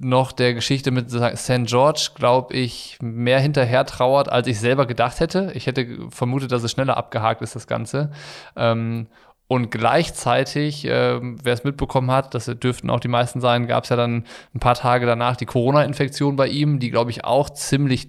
[0.01, 1.65] noch der Geschichte mit St.
[1.65, 5.51] George, glaube ich, mehr hinterher trauert, als ich selber gedacht hätte.
[5.55, 8.11] Ich hätte vermutet, dass es schneller abgehakt ist, das Ganze.
[8.57, 9.09] Ähm,
[9.49, 13.91] und gleichzeitig, äh, wer es mitbekommen hat, das dürften auch die meisten sein, gab es
[13.91, 14.25] ja dann
[14.55, 18.09] ein paar Tage danach die Corona-Infektion bei ihm, die, glaube ich, auch ziemlich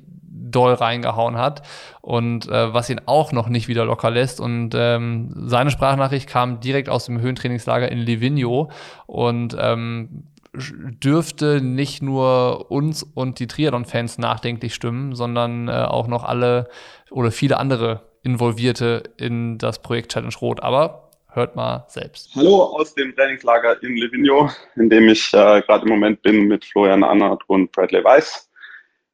[0.52, 1.62] doll reingehauen hat
[2.02, 4.40] und äh, was ihn auch noch nicht wieder locker lässt.
[4.40, 8.70] Und ähm, seine Sprachnachricht kam direkt aus dem Höhentrainingslager in Livigno
[9.08, 10.24] und ähm,
[10.54, 16.70] dürfte nicht nur uns und die Triathlon-Fans nachdenklich stimmen, sondern äh, auch noch alle
[17.12, 20.62] oder viele andere Involvierte in das Projekt Challenge Rot.
[20.62, 22.36] Aber hört mal selbst.
[22.36, 26.66] Hallo aus dem Trainingslager in Livigno, in dem ich äh, gerade im Moment bin mit
[26.66, 28.49] Florian Annert und Bradley Weiss.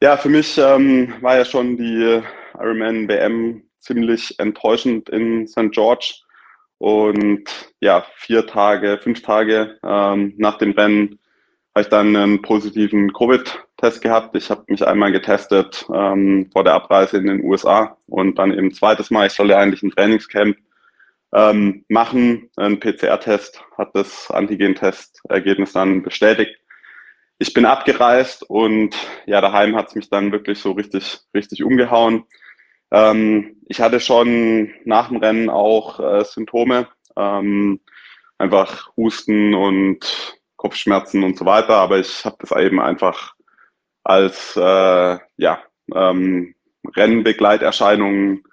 [0.01, 2.21] Ja, für mich ähm, war ja schon die
[2.53, 5.71] Ironman WM ziemlich enttäuschend in St.
[5.71, 6.15] George.
[6.79, 7.45] Und
[7.79, 11.19] ja, vier Tage, fünf Tage ähm, nach dem Rennen
[11.73, 14.35] habe ich dann einen positiven Covid-Test gehabt.
[14.35, 18.73] Ich habe mich einmal getestet ähm, vor der Abreise in den USA und dann eben
[18.73, 19.27] zweites Mal.
[19.27, 20.57] Ich solle eigentlich ein Trainingscamp
[21.33, 22.49] ähm, machen.
[22.57, 26.57] Ein PCR-Test hat das Antigen-Test-Ergebnis dann bestätigt.
[27.38, 32.23] Ich bin abgereist und ja, daheim hat es mich dann wirklich so richtig, richtig umgehauen.
[32.91, 37.81] Ähm, ich hatte schon nach dem Rennen auch äh, Symptome, ähm,
[38.38, 43.36] einfach Husten und Kopfschmerzen und so weiter, aber ich habe das eben einfach
[44.03, 45.59] als äh, ja,
[45.93, 46.55] ähm,
[46.95, 48.43] Rennbegleiterscheinungen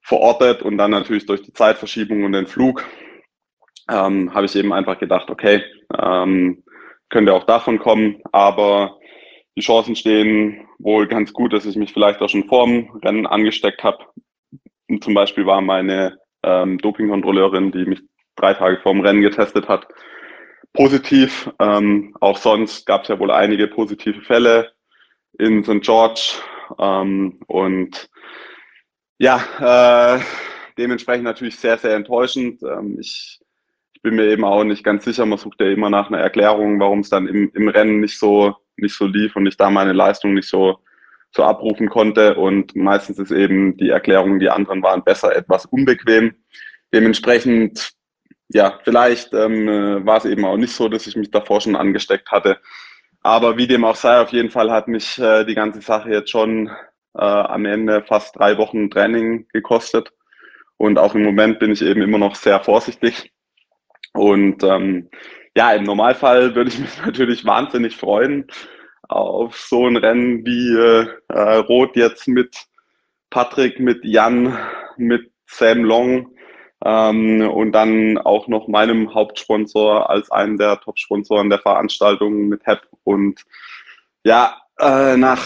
[0.00, 2.84] verortet und dann natürlich durch die Zeitverschiebung und den Flug
[3.88, 5.64] ähm, habe ich eben einfach gedacht, okay,
[6.00, 6.62] ähm,
[7.08, 8.98] könnte auch davon kommen, aber
[9.56, 13.26] die Chancen stehen wohl ganz gut, dass ich mich vielleicht auch schon vor dem Rennen
[13.26, 14.04] angesteckt habe.
[15.00, 18.02] Zum Beispiel war meine ähm, Dopingkontrolleurin, die mich
[18.36, 19.88] drei Tage vor dem Rennen getestet hat,
[20.72, 21.50] positiv.
[21.58, 24.72] Ähm, auch sonst gab es ja wohl einige positive Fälle
[25.38, 25.80] in St.
[25.80, 26.34] George.
[26.78, 28.08] Ähm, und
[29.18, 30.20] ja, äh,
[30.76, 32.62] dementsprechend natürlich sehr, sehr enttäuschend.
[32.62, 33.40] Ähm, ich
[34.06, 35.26] bin mir eben auch nicht ganz sicher.
[35.26, 38.54] Man sucht ja immer nach einer Erklärung, warum es dann im, im Rennen nicht so,
[38.76, 40.78] nicht so lief und ich da meine Leistung nicht so,
[41.34, 42.36] so abrufen konnte.
[42.36, 46.36] Und meistens ist eben die Erklärung, die anderen waren besser etwas unbequem.
[46.94, 47.94] dementsprechend,
[48.50, 51.74] ja, vielleicht ähm, äh, war es eben auch nicht so, dass ich mich davor schon
[51.74, 52.60] angesteckt hatte.
[53.24, 56.30] Aber wie dem auch sei, auf jeden Fall hat mich äh, die ganze Sache jetzt
[56.30, 56.68] schon
[57.14, 60.12] äh, am Ende fast drei Wochen Training gekostet.
[60.76, 63.32] Und auch im Moment bin ich eben immer noch sehr vorsichtig.
[64.16, 65.08] Und ähm,
[65.56, 68.46] ja, im Normalfall würde ich mich natürlich wahnsinnig freuen
[69.08, 72.66] auf so ein Rennen wie äh, äh, Rot jetzt mit
[73.30, 74.56] Patrick, mit Jan,
[74.96, 76.30] mit Sam Long
[76.84, 82.80] ähm, und dann auch noch meinem Hauptsponsor als einen der Top-Sponsoren der Veranstaltung mit HEP.
[83.04, 83.44] Und
[84.24, 85.42] ja, äh, nach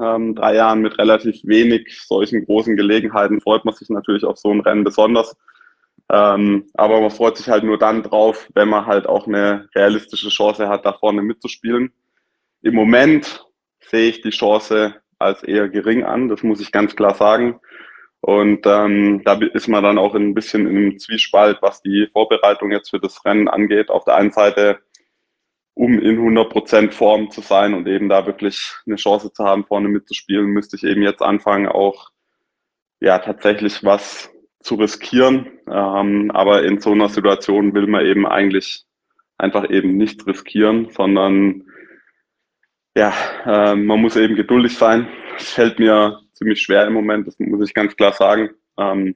[0.00, 4.50] ähm, drei Jahren mit relativ wenig solchen großen Gelegenheiten freut man sich natürlich auf so
[4.50, 5.36] ein Rennen besonders.
[6.12, 10.28] Ähm, aber man freut sich halt nur dann drauf, wenn man halt auch eine realistische
[10.28, 11.92] Chance hat, da vorne mitzuspielen.
[12.62, 13.46] Im Moment
[13.80, 17.60] sehe ich die Chance als eher gering an, das muss ich ganz klar sagen.
[18.22, 22.90] Und ähm, da ist man dann auch ein bisschen im Zwiespalt, was die Vorbereitung jetzt
[22.90, 23.88] für das Rennen angeht.
[23.88, 24.80] Auf der einen Seite,
[25.74, 29.88] um in 100% Form zu sein und eben da wirklich eine Chance zu haben, vorne
[29.88, 32.10] mitzuspielen, müsste ich eben jetzt anfangen, auch
[33.00, 34.30] ja tatsächlich was
[34.60, 35.58] zu riskieren.
[35.68, 38.84] Ähm, aber in so einer Situation will man eben eigentlich
[39.38, 41.64] einfach eben nichts riskieren, sondern
[42.96, 43.12] ja,
[43.46, 45.08] äh, man muss eben geduldig sein.
[45.36, 48.50] Es fällt mir ziemlich schwer im Moment, das muss ich ganz klar sagen.
[48.78, 49.14] Ähm,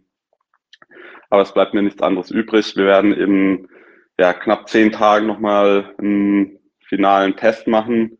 [1.30, 2.76] aber es bleibt mir nichts anderes übrig.
[2.76, 3.68] Wir werden in
[4.18, 8.18] ja, knapp zehn Tagen nochmal einen finalen Test machen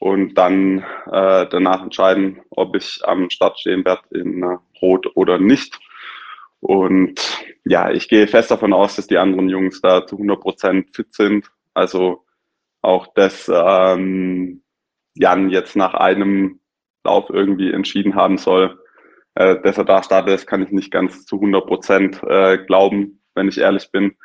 [0.00, 0.80] und dann
[1.10, 5.78] äh, danach entscheiden, ob ich am Start stehen werde in äh, Rot oder nicht.
[6.64, 7.20] Und
[7.66, 11.14] ja, ich gehe fest davon aus, dass die anderen Jungs da zu 100 Prozent fit
[11.14, 11.50] sind.
[11.74, 12.24] Also
[12.80, 14.62] auch das ähm,
[15.12, 16.60] Jan jetzt nach einem
[17.04, 18.78] Lauf irgendwie entschieden haben soll,
[19.34, 23.20] äh, dass er da startet, das kann ich nicht ganz zu 100 Prozent äh, glauben,
[23.34, 24.16] wenn ich ehrlich bin.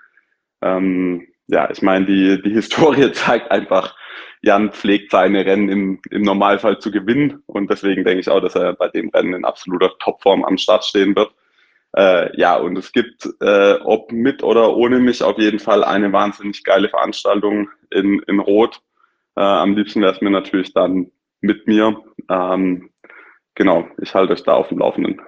[0.61, 3.97] Ähm, ja, ich meine, die, die Historie zeigt einfach,
[4.41, 8.55] Jan pflegt seine Rennen im, im Normalfall zu gewinnen und deswegen denke ich auch, dass
[8.55, 11.33] er bei dem Rennen in absoluter Topform am Start stehen wird.
[11.95, 16.11] Äh, ja, und es gibt, äh, ob mit oder ohne mich, auf jeden Fall eine
[16.11, 18.81] wahnsinnig geile Veranstaltung in, in Rot.
[19.35, 21.11] Äh, am liebsten wäre es mir natürlich dann
[21.41, 22.01] mit mir.
[22.29, 22.89] Ähm,
[23.55, 25.19] genau, ich halte euch da auf dem Laufenden.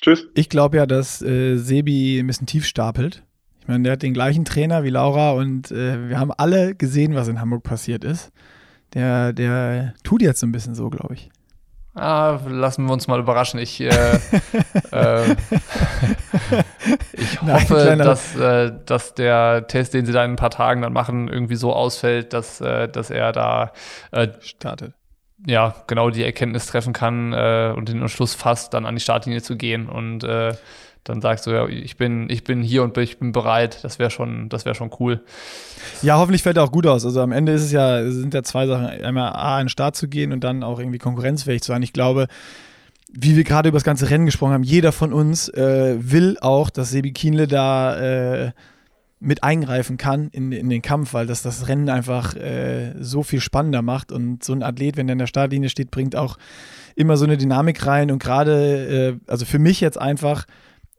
[0.00, 0.28] Tschüss.
[0.34, 3.24] Ich glaube ja, dass äh, Sebi ein bisschen tief stapelt.
[3.60, 7.14] Ich meine, der hat den gleichen Trainer wie Laura und äh, wir haben alle gesehen,
[7.14, 8.30] was in Hamburg passiert ist.
[8.94, 11.30] Der, der tut jetzt so ein bisschen so, glaube ich.
[11.98, 13.58] Ah, lassen wir uns mal überraschen.
[13.58, 13.88] Ich, äh,
[14.92, 15.36] äh,
[17.12, 20.82] ich hoffe, Nein, dass, äh, dass der Test, den sie da in ein paar Tagen
[20.82, 23.72] dann machen, irgendwie so ausfällt, dass, äh, dass er da
[24.12, 24.94] äh, startet.
[25.46, 29.42] Ja, genau die Erkenntnis treffen kann äh, und den Entschluss fasst, dann an die Startlinie
[29.42, 30.24] zu gehen und
[31.08, 33.82] dann sagst du, ja, ich bin, ich bin hier und ich bin bereit.
[33.82, 35.22] Das wäre schon, das wäre schon cool.
[36.02, 37.04] Ja, hoffentlich fällt er auch gut aus.
[37.04, 38.86] Also am Ende ist es ja, sind ja zwei Sachen.
[38.86, 41.82] Einmal A, an den Start zu gehen und dann auch irgendwie konkurrenzfähig zu sein.
[41.82, 42.26] Ich glaube,
[43.10, 46.70] wie wir gerade über das ganze Rennen gesprochen haben, jeder von uns äh, will auch,
[46.70, 47.96] dass Sebi Kienle da
[48.46, 48.52] äh,
[49.20, 53.40] mit eingreifen kann in, in den Kampf, weil das das Rennen einfach äh, so viel
[53.40, 54.12] spannender macht.
[54.12, 56.38] Und so ein Athlet, wenn er in der Startlinie steht, bringt auch
[56.94, 58.10] immer so eine Dynamik rein.
[58.10, 60.46] Und gerade, äh, also für mich jetzt einfach,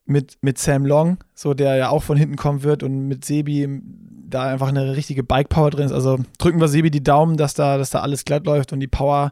[0.09, 3.81] mit, mit Sam Long, so der ja auch von hinten kommen wird und mit Sebi
[4.27, 5.91] da einfach eine richtige Bike-Power drin ist.
[5.91, 8.87] Also drücken wir Sebi die Daumen, dass da, dass da alles glatt läuft und die
[8.87, 9.31] Power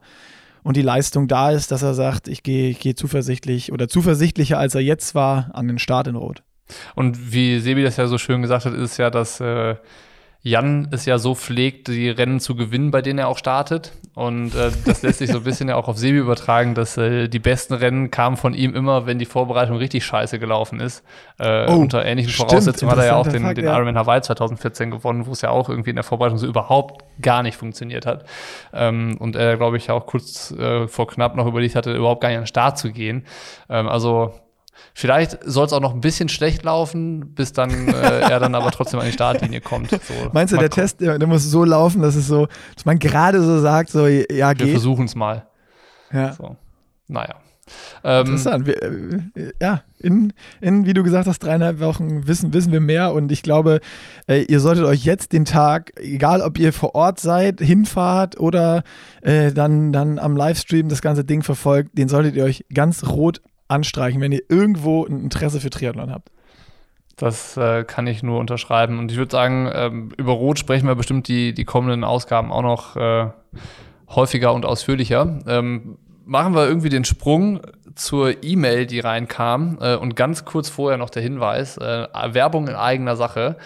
[0.63, 4.57] und die Leistung da ist, dass er sagt, ich gehe ich geh zuversichtlich oder zuversichtlicher,
[4.57, 6.43] als er jetzt war, an den Start in Rot.
[6.95, 9.75] Und wie Sebi das ja so schön gesagt hat, ist ja, dass äh,
[10.47, 13.91] Jan es ja so pflegt, die Rennen zu gewinnen, bei denen er auch startet.
[14.15, 17.27] Und äh, das lässt sich so ein bisschen ja auch auf Sebi übertragen, dass äh,
[17.27, 21.03] die besten Rennen kamen von ihm immer, wenn die Vorbereitung richtig scheiße gelaufen ist.
[21.37, 23.75] Äh, oh, unter ähnlichen stimmt, Voraussetzungen hat er ja auch den, Fakt, den ja.
[23.75, 27.43] Ironman Hawaii 2014 gewonnen, wo es ja auch irgendwie in der Vorbereitung so überhaupt gar
[27.43, 28.25] nicht funktioniert hat.
[28.73, 32.29] Ähm, und er, glaube ich, auch kurz äh, vor knapp noch überlegt hatte, überhaupt gar
[32.29, 33.25] nicht an den Start zu gehen.
[33.69, 34.33] Ähm, also
[34.99, 37.91] Vielleicht soll es auch noch ein bisschen schlecht laufen, bis dann äh,
[38.31, 39.91] er dann aber trotzdem an die Startlinie kommt.
[39.91, 39.97] So,
[40.31, 40.81] Meinst du, der gucken.
[40.81, 44.07] Test, der, der, muss so laufen, dass es so, dass man gerade so sagt, so
[44.07, 44.65] ja geht.
[44.65, 45.45] Wir versuchen es mal.
[46.11, 46.33] Ja.
[46.33, 46.55] So.
[47.07, 47.35] Naja.
[48.03, 48.65] Ähm, Interessant.
[48.65, 53.13] Wir, äh, ja, in, in, wie du gesagt hast, dreieinhalb Wochen wissen, wissen wir mehr
[53.13, 53.81] und ich glaube,
[54.25, 58.81] äh, ihr solltet euch jetzt den Tag, egal ob ihr vor Ort seid, hinfahrt oder
[59.21, 63.43] äh, dann, dann am Livestream das ganze Ding verfolgt, den solltet ihr euch ganz rot
[63.67, 66.29] anstreichen, wenn ihr irgendwo ein Interesse für Triathlon habt.
[67.17, 68.99] Das äh, kann ich nur unterschreiben.
[68.99, 72.61] Und ich würde sagen, ähm, über Rot sprechen wir bestimmt die, die kommenden Ausgaben auch
[72.61, 73.29] noch äh,
[74.09, 75.39] häufiger und ausführlicher.
[75.47, 77.61] Ähm, machen wir irgendwie den Sprung
[77.95, 82.75] zur E-Mail, die reinkam äh, und ganz kurz vorher noch der Hinweis, äh, Werbung in
[82.75, 83.57] eigener Sache.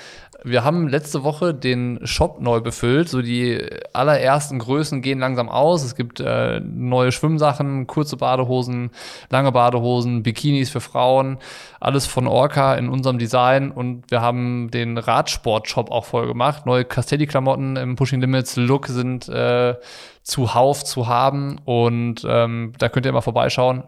[0.44, 3.10] Wir haben letzte Woche den Shop neu befüllt.
[3.10, 3.64] So die
[3.94, 5.84] allerersten Größen gehen langsam aus.
[5.84, 8.90] Es gibt äh, neue Schwimmsachen, kurze Badehosen,
[9.30, 11.38] lange Badehosen, Bikinis für Frauen.
[11.80, 13.70] Alles von Orca in unserem Design.
[13.70, 16.66] Und wir haben den Radsport-Shop auch voll gemacht.
[16.66, 19.76] Neue Castelli-Klamotten im Pushing Limits Look sind äh,
[20.24, 21.60] zuhauf zu haben.
[21.66, 23.84] Und ähm, da könnt ihr mal vorbeischauen,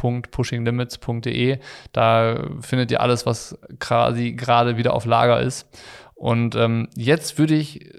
[0.00, 1.58] shop.pushinglimits.de.
[1.92, 5.68] Da findet ihr alles, was quasi gerade wieder auf Lager ist.
[6.14, 7.90] Und ähm, jetzt würde ich,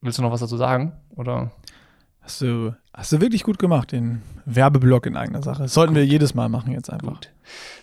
[0.00, 0.92] willst du noch was dazu sagen?
[1.16, 1.50] Oder?
[2.20, 5.62] Hast du, hast du wirklich gut gemacht, den Werbeblock in eigener Sache.
[5.62, 6.02] Das sollten gut.
[6.02, 7.14] wir jedes Mal machen jetzt einfach.
[7.14, 7.30] Gut.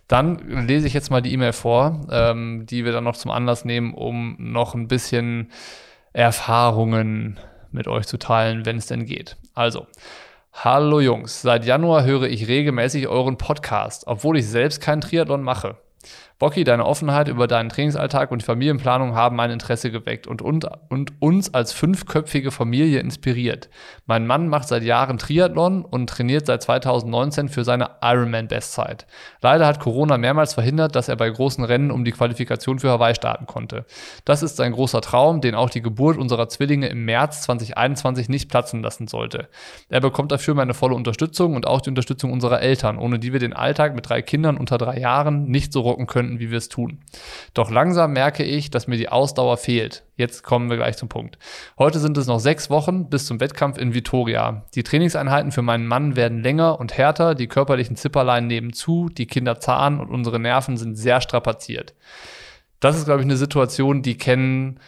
[0.08, 3.66] Dann lese ich jetzt mal die E-Mail vor, ähm, die wir dann noch zum Anlass
[3.66, 5.50] nehmen, um noch ein bisschen
[6.14, 7.40] Erfahrungen
[7.72, 9.36] mit euch zu teilen, wenn es denn geht.
[9.56, 9.88] Also,
[10.64, 15.76] hallo Jungs, seit Januar höre ich regelmäßig euren Podcast, obwohl ich selbst keinen Triathlon mache.
[16.38, 21.14] Bocky, deine Offenheit über deinen Trainingsalltag und Familienplanung haben mein Interesse geweckt und, und, und
[21.22, 23.70] uns als fünfköpfige Familie inspiriert.
[24.06, 29.08] Mein Mann macht seit Jahren Triathlon und trainiert seit 2019 für seine Ironman-Bestzeit.
[29.42, 33.16] Leider hat Corona mehrmals verhindert, dass er bei großen Rennen um die Qualifikation für Hawaii
[33.16, 33.86] starten konnte.
[34.26, 38.50] Das ist sein großer Traum, den auch die Geburt unserer Zwillinge im März 2021 nicht
[38.50, 39.48] platzen lassen sollte.
[39.88, 43.40] Er bekommt dafür meine volle Unterstützung und auch die Unterstützung unserer Eltern, ohne die wir
[43.40, 46.58] den Alltag mit drei Kindern unter drei Jahren nicht so rocken können könnten, wie wir
[46.58, 47.00] es tun.
[47.54, 50.04] Doch langsam merke ich, dass mir die Ausdauer fehlt.
[50.16, 51.38] Jetzt kommen wir gleich zum Punkt.
[51.78, 54.66] Heute sind es noch sechs Wochen bis zum Wettkampf in Vitoria.
[54.76, 59.28] Die Trainingseinheiten für meinen Mann werden länger und härter, die körperlichen Zipperlein nehmen zu, die
[59.28, 61.94] Kinder zahnen und unsere Nerven sind sehr strapaziert.
[62.80, 64.80] Das ist, glaube ich, eine Situation, die kennen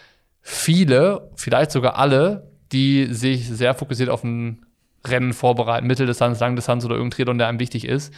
[0.41, 4.65] viele, vielleicht sogar alle, die sich sehr fokussiert auf ein
[5.05, 8.13] Rennen vorbereiten, Mitteldistanz, Langdistanz oder irgendein Triathlon, der einem wichtig ist.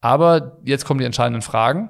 [0.00, 1.88] Aber jetzt kommen die entscheidenden Fragen.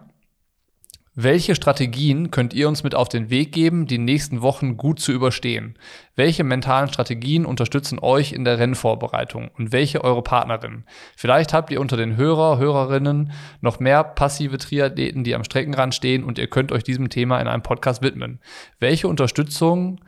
[1.16, 5.12] Welche Strategien könnt ihr uns mit auf den Weg geben, die nächsten Wochen gut zu
[5.12, 5.78] überstehen?
[6.16, 10.84] Welche mentalen Strategien unterstützen euch in der Rennvorbereitung und welche eure Partnerinnen?
[11.16, 16.24] Vielleicht habt ihr unter den Hörer, Hörerinnen noch mehr passive Triathleten, die am Streckenrand stehen
[16.24, 18.40] und ihr könnt euch diesem Thema in einem Podcast widmen.
[18.80, 20.00] Welche Unterstützung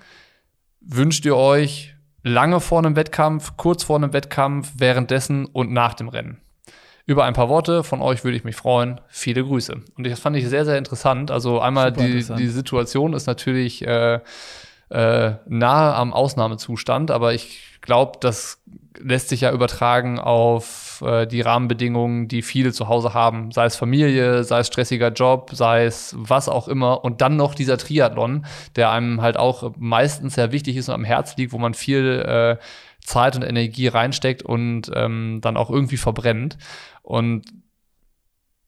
[0.80, 1.94] wünscht ihr euch
[2.24, 6.40] lange vor einem Wettkampf, kurz vor einem Wettkampf, währenddessen und nach dem Rennen?
[7.06, 9.00] Über ein paar Worte von euch würde ich mich freuen.
[9.06, 9.80] Viele Grüße.
[9.96, 11.30] Und das fand ich sehr, sehr interessant.
[11.30, 14.18] Also einmal die, die Situation ist natürlich äh,
[14.90, 18.60] äh, nahe am Ausnahmezustand, aber ich glaube, das
[18.98, 23.76] lässt sich ja übertragen auf äh, die Rahmenbedingungen, die viele zu Hause haben, sei es
[23.76, 27.04] Familie, sei es stressiger Job, sei es was auch immer.
[27.04, 31.04] Und dann noch dieser Triathlon, der einem halt auch meistens sehr wichtig ist und am
[31.04, 32.56] Herz liegt, wo man viel äh,
[33.06, 36.58] Zeit und Energie reinsteckt und ähm, dann auch irgendwie verbrennt.
[37.06, 37.44] Und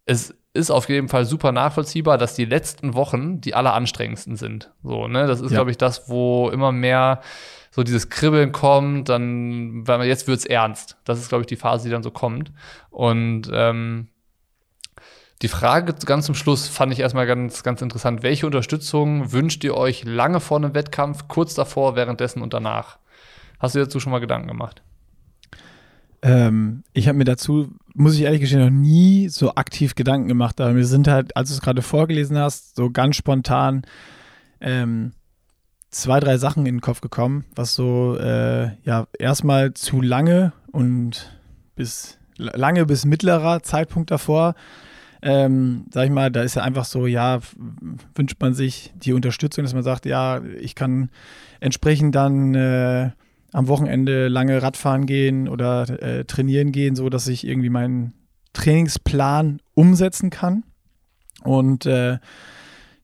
[0.05, 4.73] es ist auf jeden Fall super nachvollziehbar, dass die letzten Wochen die alleranstrengendsten sind.
[4.85, 5.27] So, ne?
[5.27, 5.57] Das ist, ja.
[5.57, 7.21] glaube ich, das, wo immer mehr
[7.73, 10.97] so dieses Kribbeln kommt, dann, weil man jetzt wird's ernst.
[11.03, 12.53] Das ist, glaube ich, die Phase, die dann so kommt.
[12.91, 14.07] Und ähm,
[15.43, 18.23] die Frage ganz zum Schluss fand ich erstmal ganz, ganz interessant.
[18.23, 22.99] Welche Unterstützung wünscht ihr euch lange vor einem Wettkampf, kurz davor, währenddessen und danach?
[23.59, 24.83] Hast du dazu schon mal Gedanken gemacht?
[26.23, 30.61] Ähm, ich habe mir dazu, muss ich ehrlich gestehen, noch nie so aktiv Gedanken gemacht.
[30.61, 33.83] Aber mir sind halt, als du es gerade vorgelesen hast, so ganz spontan
[34.61, 35.13] ähm,
[35.91, 41.39] zwei, drei Sachen in den Kopf gekommen, was so, äh, ja, erstmal zu lange und
[41.77, 44.55] bis lange bis mittlerer Zeitpunkt davor.
[45.21, 47.41] Ähm, sag ich mal, da ist ja einfach so, ja,
[48.15, 51.11] wünscht man sich die Unterstützung, dass man sagt, ja, ich kann
[51.59, 53.11] entsprechend dann äh,
[53.53, 58.15] am Wochenende lange Radfahren gehen oder äh, trainieren gehen, so dass ich irgendwie meinen
[58.53, 60.65] Trainingsplan umsetzen kann.
[61.45, 62.19] Und äh,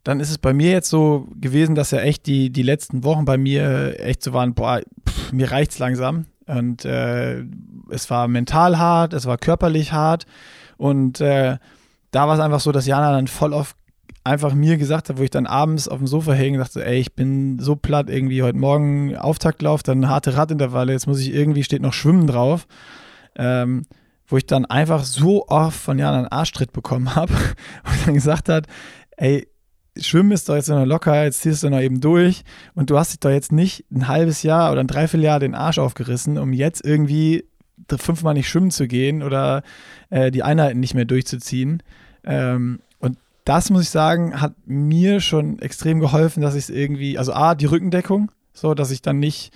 [0.03, 3.25] dann ist es bei mir jetzt so gewesen, dass ja echt die, die letzten Wochen
[3.25, 6.27] bei mir echt so waren, boah, pff, mir reicht's langsam.
[6.47, 7.43] Und äh,
[7.89, 10.27] es war mental hart, es war körperlich hart.
[10.77, 11.57] Und äh,
[12.11, 13.77] da war es einfach so, dass Jana dann voll oft
[14.25, 16.99] einfach mir gesagt hat, wo ich dann abends auf dem Sofa hänge und dachte, ey,
[16.99, 21.63] ich bin so platt irgendwie heute Morgen Auftaktlauf, dann harte Radintervalle, jetzt muss ich irgendwie,
[21.63, 22.67] steht noch Schwimmen drauf.
[23.37, 23.83] Ähm,
[24.27, 28.49] wo ich dann einfach so oft von Jan einen Arschtritt bekommen habe und dann gesagt
[28.49, 28.67] hat,
[29.17, 29.47] ey,
[29.97, 32.43] Schwimmen ist doch jetzt noch locker, jetzt ziehst du noch eben durch
[32.75, 35.79] und du hast dich doch jetzt nicht ein halbes Jahr oder ein Dreivierteljahr den Arsch
[35.79, 37.45] aufgerissen, um jetzt irgendwie
[37.89, 39.63] fünfmal nicht schwimmen zu gehen oder
[40.11, 41.83] äh, die Einheiten nicht mehr durchzuziehen.
[42.25, 42.81] Ähm,
[43.45, 47.55] das muss ich sagen, hat mir schon extrem geholfen, dass ich es irgendwie, also A,
[47.55, 49.53] die Rückendeckung, so, dass ich dann nicht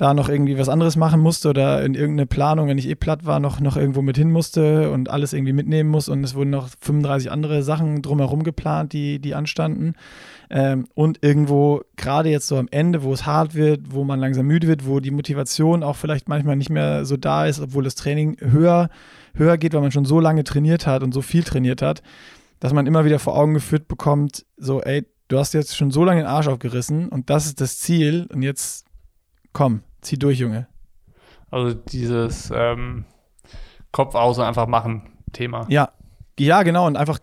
[0.00, 3.26] da noch irgendwie was anderes machen musste oder in irgendeine Planung, wenn ich eh platt
[3.26, 6.08] war, noch, noch irgendwo mit hin musste und alles irgendwie mitnehmen muss.
[6.08, 9.92] Und es wurden noch 35 andere Sachen drumherum geplant, die, die anstanden.
[10.48, 14.46] Ähm, und irgendwo, gerade jetzt so am Ende, wo es hart wird, wo man langsam
[14.46, 17.94] müde wird, wo die Motivation auch vielleicht manchmal nicht mehr so da ist, obwohl das
[17.94, 18.88] Training höher,
[19.34, 22.02] höher geht, weil man schon so lange trainiert hat und so viel trainiert hat,
[22.60, 26.04] dass man immer wieder vor Augen geführt bekommt, so, ey, du hast jetzt schon so
[26.04, 28.86] lange den Arsch aufgerissen und das ist das Ziel und jetzt
[29.52, 30.68] komm, zieh durch, Junge.
[31.50, 33.04] Also dieses ähm,
[33.92, 35.66] Kopf aus und einfach machen Thema.
[35.68, 35.90] Ja,
[36.38, 36.86] ja, genau.
[36.86, 37.18] Und einfach,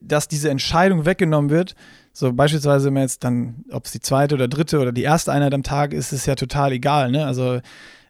[0.00, 1.74] dass diese Entscheidung weggenommen wird.
[2.12, 5.54] So beispielsweise, wenn jetzt dann, ob es die zweite oder dritte oder die erste Einheit
[5.54, 7.10] am Tag ist, ist ja total egal.
[7.10, 7.26] Ne?
[7.26, 7.60] Also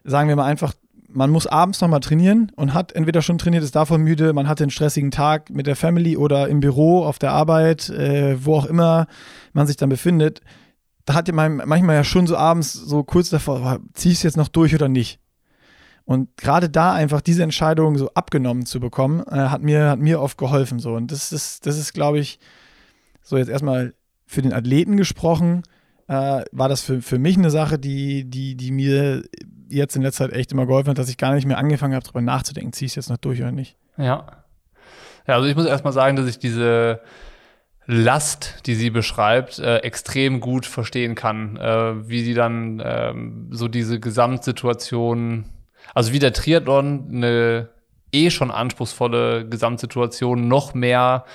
[0.03, 0.73] sagen wir mal einfach,
[1.13, 4.63] man muss abends nochmal trainieren und hat entweder schon trainiert, ist davon müde, man hatte
[4.63, 8.65] einen stressigen Tag mit der Family oder im Büro, auf der Arbeit, äh, wo auch
[8.65, 9.07] immer
[9.53, 10.41] man sich dann befindet
[11.05, 14.37] da hat man manchmal ja schon so abends so kurz davor, zieh ich es jetzt
[14.37, 15.19] noch durch oder nicht.
[16.05, 20.21] Und gerade da einfach diese Entscheidung so abgenommen zu bekommen, äh, hat, mir, hat mir
[20.21, 20.79] oft geholfen.
[20.79, 20.95] So.
[20.95, 22.39] Und das ist, das ist, glaube ich,
[23.21, 23.93] so jetzt erstmal
[24.25, 25.63] für den Athleten gesprochen,
[26.07, 29.23] äh, war das für, für mich eine Sache, die, die, die mir
[29.73, 32.03] jetzt in letzter Zeit echt immer geholfen hat, dass ich gar nicht mehr angefangen habe,
[32.03, 33.75] darüber nachzudenken, ziehe ich es jetzt noch durch oder nicht.
[33.97, 34.43] Ja.
[35.27, 37.01] Ja, also ich muss erstmal sagen, dass ich diese
[37.85, 43.67] Last, die sie beschreibt, äh, extrem gut verstehen kann, äh, wie sie dann ähm, so
[43.67, 45.45] diese Gesamtsituation,
[45.93, 47.69] also wie der Triathlon eine
[48.13, 51.25] eh schon anspruchsvolle Gesamtsituation noch mehr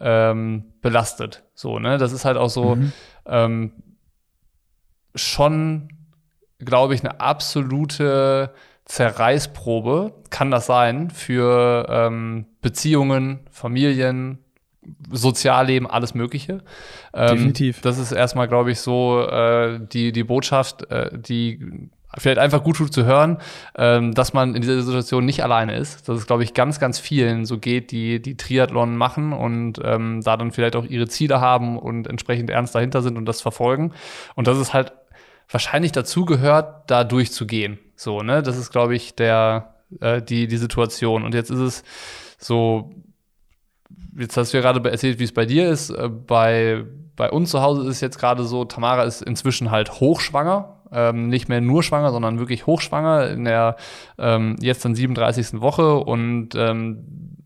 [0.00, 1.44] ähm, belastet.
[1.54, 1.98] So, ne?
[1.98, 2.92] Das ist halt auch so mhm.
[3.26, 3.72] ähm,
[5.14, 5.88] schon,
[6.58, 8.52] glaube ich, eine absolute
[8.84, 14.38] Zerreißprobe, kann das sein, für ähm, Beziehungen, Familien,
[15.10, 16.62] Sozialleben, alles Mögliche.
[17.12, 17.82] Ähm, Definitiv.
[17.82, 22.76] Das ist erstmal, glaube ich, so äh, die, die Botschaft, äh, die vielleicht einfach gut
[22.76, 23.36] tut zu hören,
[23.76, 26.08] ähm, dass man in dieser Situation nicht alleine ist.
[26.08, 30.22] Dass es, glaube ich, ganz, ganz vielen so geht, die, die Triathlon machen und ähm,
[30.22, 33.92] da dann vielleicht auch ihre Ziele haben und entsprechend ernst dahinter sind und das verfolgen.
[34.34, 34.92] Und dass es halt
[35.48, 37.78] wahrscheinlich dazu gehört, da durchzugehen.
[37.96, 38.42] So, ne?
[38.42, 41.24] Das ist, glaube ich, der, äh, die, die Situation.
[41.24, 41.84] Und jetzt ist es
[42.38, 42.92] so,
[44.16, 45.90] jetzt hast du ja gerade erzählt, wie es bei dir ist.
[45.90, 46.84] Äh, bei,
[47.16, 50.74] bei uns zu Hause ist es jetzt gerade so, Tamara ist inzwischen halt hochschwanger.
[50.90, 53.76] Ähm, nicht mehr nur schwanger, sondern wirklich hochschwanger in der
[54.16, 55.60] ähm, jetzt dann 37.
[55.60, 55.96] Woche.
[55.96, 57.36] Und ähm,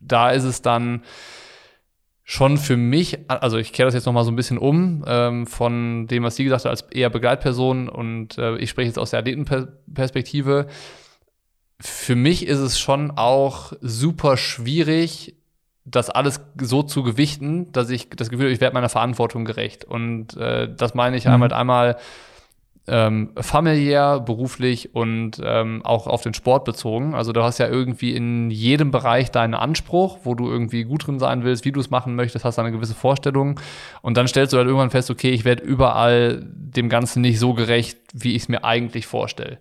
[0.00, 1.02] da ist es dann
[2.30, 6.06] schon für mich, also ich kehre das jetzt nochmal so ein bisschen um, ähm, von
[6.06, 9.18] dem, was sie gesagt hat, als eher Begleitperson und äh, ich spreche jetzt aus der
[9.18, 10.68] Athletenperspektive.
[11.80, 15.34] Für mich ist es schon auch super schwierig,
[15.84, 19.84] das alles so zu gewichten, dass ich das Gefühl habe, ich werde meiner Verantwortung gerecht.
[19.84, 21.32] Und äh, das meine ich mhm.
[21.32, 21.96] einmal, einmal
[22.90, 27.14] ähm, familiär, beruflich und ähm, auch auf den Sport bezogen.
[27.14, 31.20] Also du hast ja irgendwie in jedem Bereich deinen Anspruch, wo du irgendwie gut drin
[31.20, 33.60] sein willst, wie du es machen möchtest, hast eine gewisse Vorstellung.
[34.02, 37.54] Und dann stellst du halt irgendwann fest, okay, ich werde überall dem Ganzen nicht so
[37.54, 39.58] gerecht, wie ich es mir eigentlich vorstelle.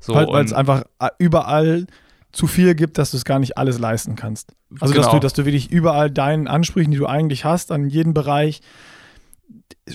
[0.00, 1.86] So, Weil es einfach äh, überall
[2.32, 4.54] zu viel gibt, dass du es gar nicht alles leisten kannst.
[4.80, 5.04] Also genau.
[5.04, 8.62] dass, du, dass du wirklich überall deinen Ansprüchen, die du eigentlich hast, an jeden Bereich,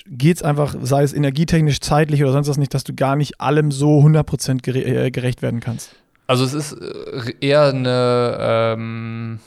[0.07, 3.39] geht es einfach, sei es energietechnisch, zeitlich oder sonst was nicht, dass du gar nicht
[3.41, 5.95] allem so 100% äh, gerecht werden kannst.
[6.27, 9.39] Also es ist äh, eher eine, ähm,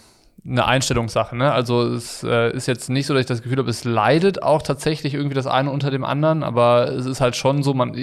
[0.45, 1.37] eine Einstellungssache.
[1.37, 1.53] Ne?
[1.53, 4.63] Also es äh, ist jetzt nicht so, dass ich das Gefühl habe, es leidet auch
[4.63, 7.97] tatsächlich irgendwie das eine unter dem anderen, aber es ist halt schon so, man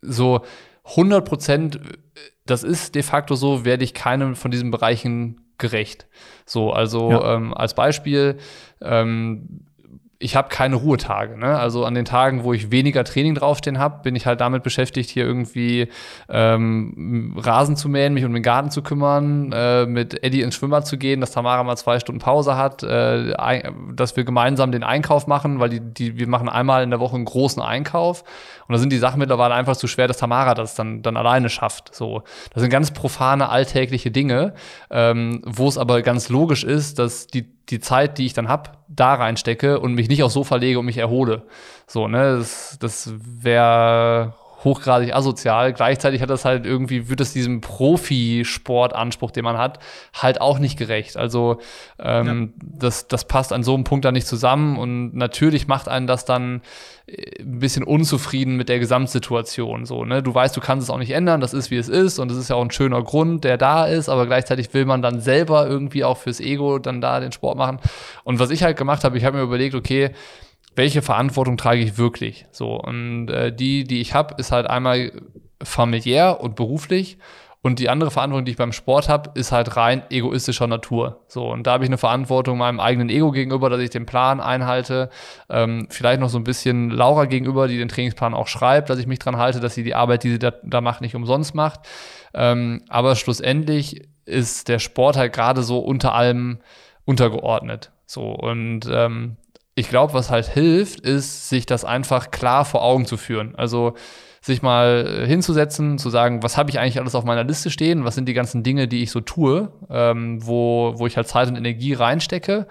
[0.00, 0.42] so
[0.84, 1.80] 100 Prozent,
[2.46, 6.06] das ist de facto so, werde ich keinem von diesen Bereichen gerecht.
[6.44, 7.34] So, also ja.
[7.34, 8.38] ähm, als Beispiel,
[8.80, 9.66] ähm,
[10.22, 11.36] ich habe keine Ruhetage.
[11.36, 11.58] Ne?
[11.58, 15.10] Also an den Tagen, wo ich weniger Training draufstehen habe, bin ich halt damit beschäftigt,
[15.10, 15.88] hier irgendwie
[16.28, 20.86] ähm, Rasen zu mähen, mich um den Garten zu kümmern, äh, mit Eddie ins Schwimmbad
[20.86, 23.62] zu gehen, dass Tamara mal zwei Stunden Pause hat, äh,
[23.94, 27.16] dass wir gemeinsam den Einkauf machen, weil die, die, wir machen einmal in der Woche
[27.16, 28.22] einen großen Einkauf.
[28.68, 31.48] Und da sind die Sachen mittlerweile einfach zu schwer, dass Tamara das dann, dann alleine
[31.48, 31.94] schafft.
[31.94, 32.22] So,
[32.54, 34.54] das sind ganz profane, alltägliche Dinge,
[34.90, 38.70] ähm, wo es aber ganz logisch ist, dass die die Zeit, die ich dann habe,
[38.88, 41.42] da reinstecke und mich nicht auch so verlege und mich erhole.
[41.86, 44.34] So, ne, das, das wäre
[44.64, 45.72] hochgradig asozial.
[45.72, 49.78] Gleichzeitig hat das halt irgendwie, wird es diesem Profisportanspruch, den man hat,
[50.14, 51.16] halt auch nicht gerecht.
[51.16, 51.58] Also
[51.98, 52.66] ähm, ja.
[52.78, 56.24] das, das passt an so einem Punkt dann nicht zusammen und natürlich macht einen das
[56.24, 56.62] dann
[57.06, 59.84] äh, ein bisschen unzufrieden mit der Gesamtsituation.
[59.84, 60.22] So, ne?
[60.22, 62.38] Du weißt, du kannst es auch nicht ändern, das ist wie es ist und es
[62.38, 65.66] ist ja auch ein schöner Grund, der da ist, aber gleichzeitig will man dann selber
[65.66, 67.78] irgendwie auch fürs Ego dann da den Sport machen.
[68.24, 70.10] Und was ich halt gemacht habe, ich habe mir überlegt, okay,
[70.74, 72.46] welche Verantwortung trage ich wirklich?
[72.50, 75.12] So und äh, die, die ich habe, ist halt einmal
[75.62, 77.18] familiär und beruflich.
[77.64, 81.20] Und die andere Verantwortung, die ich beim Sport habe, ist halt rein egoistischer Natur.
[81.28, 84.40] So, und da habe ich eine Verantwortung meinem eigenen Ego gegenüber, dass ich den Plan
[84.40, 85.10] einhalte.
[85.48, 89.06] Ähm, vielleicht noch so ein bisschen Laura gegenüber, die den Trainingsplan auch schreibt, dass ich
[89.06, 91.82] mich dran halte, dass sie die Arbeit, die sie da, da macht, nicht umsonst macht.
[92.34, 96.58] Ähm, aber schlussendlich ist der Sport halt gerade so unter allem
[97.04, 97.92] untergeordnet.
[98.06, 99.36] So, und ähm,
[99.74, 103.54] ich glaube, was halt hilft, ist, sich das einfach klar vor Augen zu führen.
[103.56, 103.94] Also
[104.40, 108.16] sich mal hinzusetzen, zu sagen, was habe ich eigentlich alles auf meiner Liste stehen, was
[108.16, 111.56] sind die ganzen Dinge, die ich so tue, ähm, wo, wo ich halt Zeit und
[111.56, 112.66] Energie reinstecke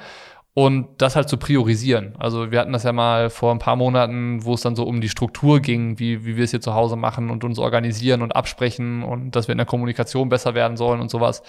[0.53, 2.13] und das halt zu priorisieren.
[2.19, 4.99] Also wir hatten das ja mal vor ein paar Monaten, wo es dann so um
[4.99, 8.35] die Struktur ging, wie, wie wir es hier zu Hause machen und uns organisieren und
[8.35, 11.41] absprechen und dass wir in der Kommunikation besser werden sollen und sowas.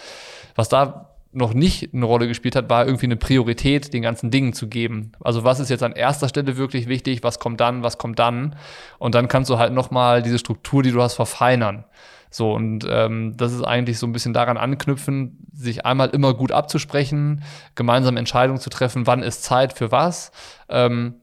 [0.54, 4.52] Was da noch nicht eine Rolle gespielt hat, war irgendwie eine Priorität den ganzen Dingen
[4.52, 5.12] zu geben.
[5.20, 8.56] Also was ist jetzt an erster Stelle wirklich wichtig, was kommt dann, was kommt dann
[8.98, 11.84] und dann kannst du halt nochmal diese Struktur, die du hast, verfeinern.
[12.30, 16.50] So, und ähm, das ist eigentlich so ein bisschen daran anknüpfen, sich einmal immer gut
[16.50, 17.42] abzusprechen,
[17.74, 20.32] gemeinsam Entscheidungen zu treffen, wann ist Zeit für was.
[20.70, 21.16] Ähm,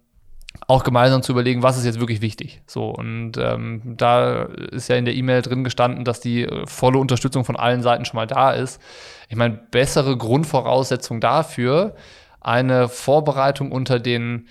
[0.68, 2.62] auch gemeinsam zu überlegen, was ist jetzt wirklich wichtig.
[2.66, 6.98] So, und ähm, da ist ja in der E-Mail drin gestanden, dass die äh, volle
[6.98, 8.82] Unterstützung von allen Seiten schon mal da ist.
[9.30, 11.96] Ich meine, bessere Grundvoraussetzung dafür,
[12.42, 14.48] eine Vorbereitung unter den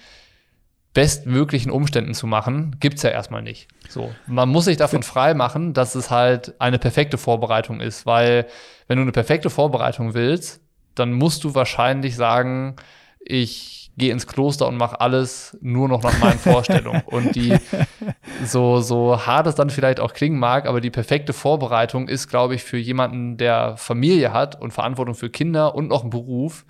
[0.95, 3.69] bestmöglichen Umständen zu machen, gibt es ja erstmal nicht.
[3.89, 8.47] So, man muss sich davon frei machen, dass es halt eine perfekte Vorbereitung ist, weil
[8.87, 10.61] wenn du eine perfekte Vorbereitung willst,
[10.95, 12.77] dann musst du wahrscheinlich sagen,
[13.21, 17.03] ich gehe ins Kloster und mache alles nur noch nach meinen Vorstellungen.
[17.07, 17.59] Und die,
[18.45, 22.55] so, so hart es dann vielleicht auch klingen mag, aber die perfekte Vorbereitung ist, glaube
[22.55, 26.65] ich, für jemanden, der Familie hat und Verantwortung für Kinder und noch einen Beruf,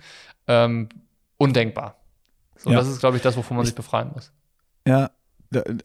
[0.47, 0.89] ähm,
[1.37, 1.95] undenkbar.
[2.57, 2.77] So, ja.
[2.77, 4.33] das ist, glaube ich, das, wovon man sich befreien muss.
[4.85, 5.11] Ja,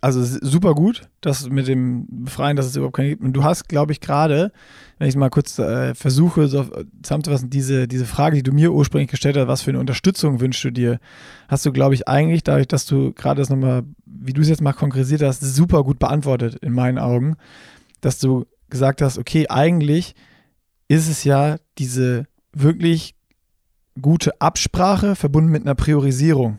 [0.02, 3.22] also super gut, das mit dem Befreien, dass es überhaupt keine gibt.
[3.22, 4.52] Und du hast, glaube ich, gerade,
[4.98, 6.66] wenn ich mal kurz äh, versuche, so
[7.02, 10.64] zusammenzufassen, diese, diese Frage, die du mir ursprünglich gestellt hast, was für eine Unterstützung wünschst
[10.64, 11.00] du dir,
[11.48, 14.60] hast du, glaube ich, eigentlich, dadurch, dass du gerade das nochmal, wie du es jetzt
[14.60, 17.36] mal konkretisiert hast, super gut beantwortet in meinen Augen,
[18.02, 20.14] dass du gesagt hast, okay, eigentlich
[20.88, 23.14] ist es ja diese wirklich
[24.00, 26.58] gute Absprache verbunden mit einer Priorisierung.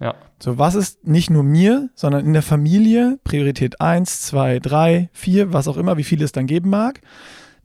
[0.00, 0.14] Ja.
[0.38, 5.52] So, was ist nicht nur mir, sondern in der Familie Priorität 1, 2, 3, 4,
[5.52, 7.00] was auch immer, wie viel es dann geben mag.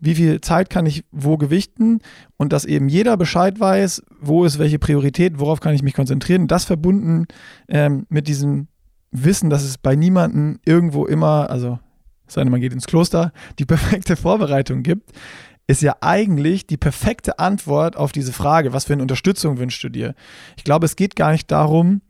[0.01, 1.99] Wie viel Zeit kann ich wo gewichten
[2.37, 6.47] und dass eben jeder Bescheid weiß, wo ist welche Priorität, worauf kann ich mich konzentrieren.
[6.47, 7.25] Das verbunden
[7.67, 8.69] ähm, mit diesem
[9.11, 11.79] Wissen, dass es bei niemandem irgendwo immer, also
[12.27, 15.11] sei denn, man geht ins Kloster, die perfekte Vorbereitung gibt,
[15.67, 19.89] ist ja eigentlich die perfekte Antwort auf diese Frage, was für eine Unterstützung wünschst du
[19.89, 20.15] dir?
[20.57, 22.01] Ich glaube, es geht gar nicht darum,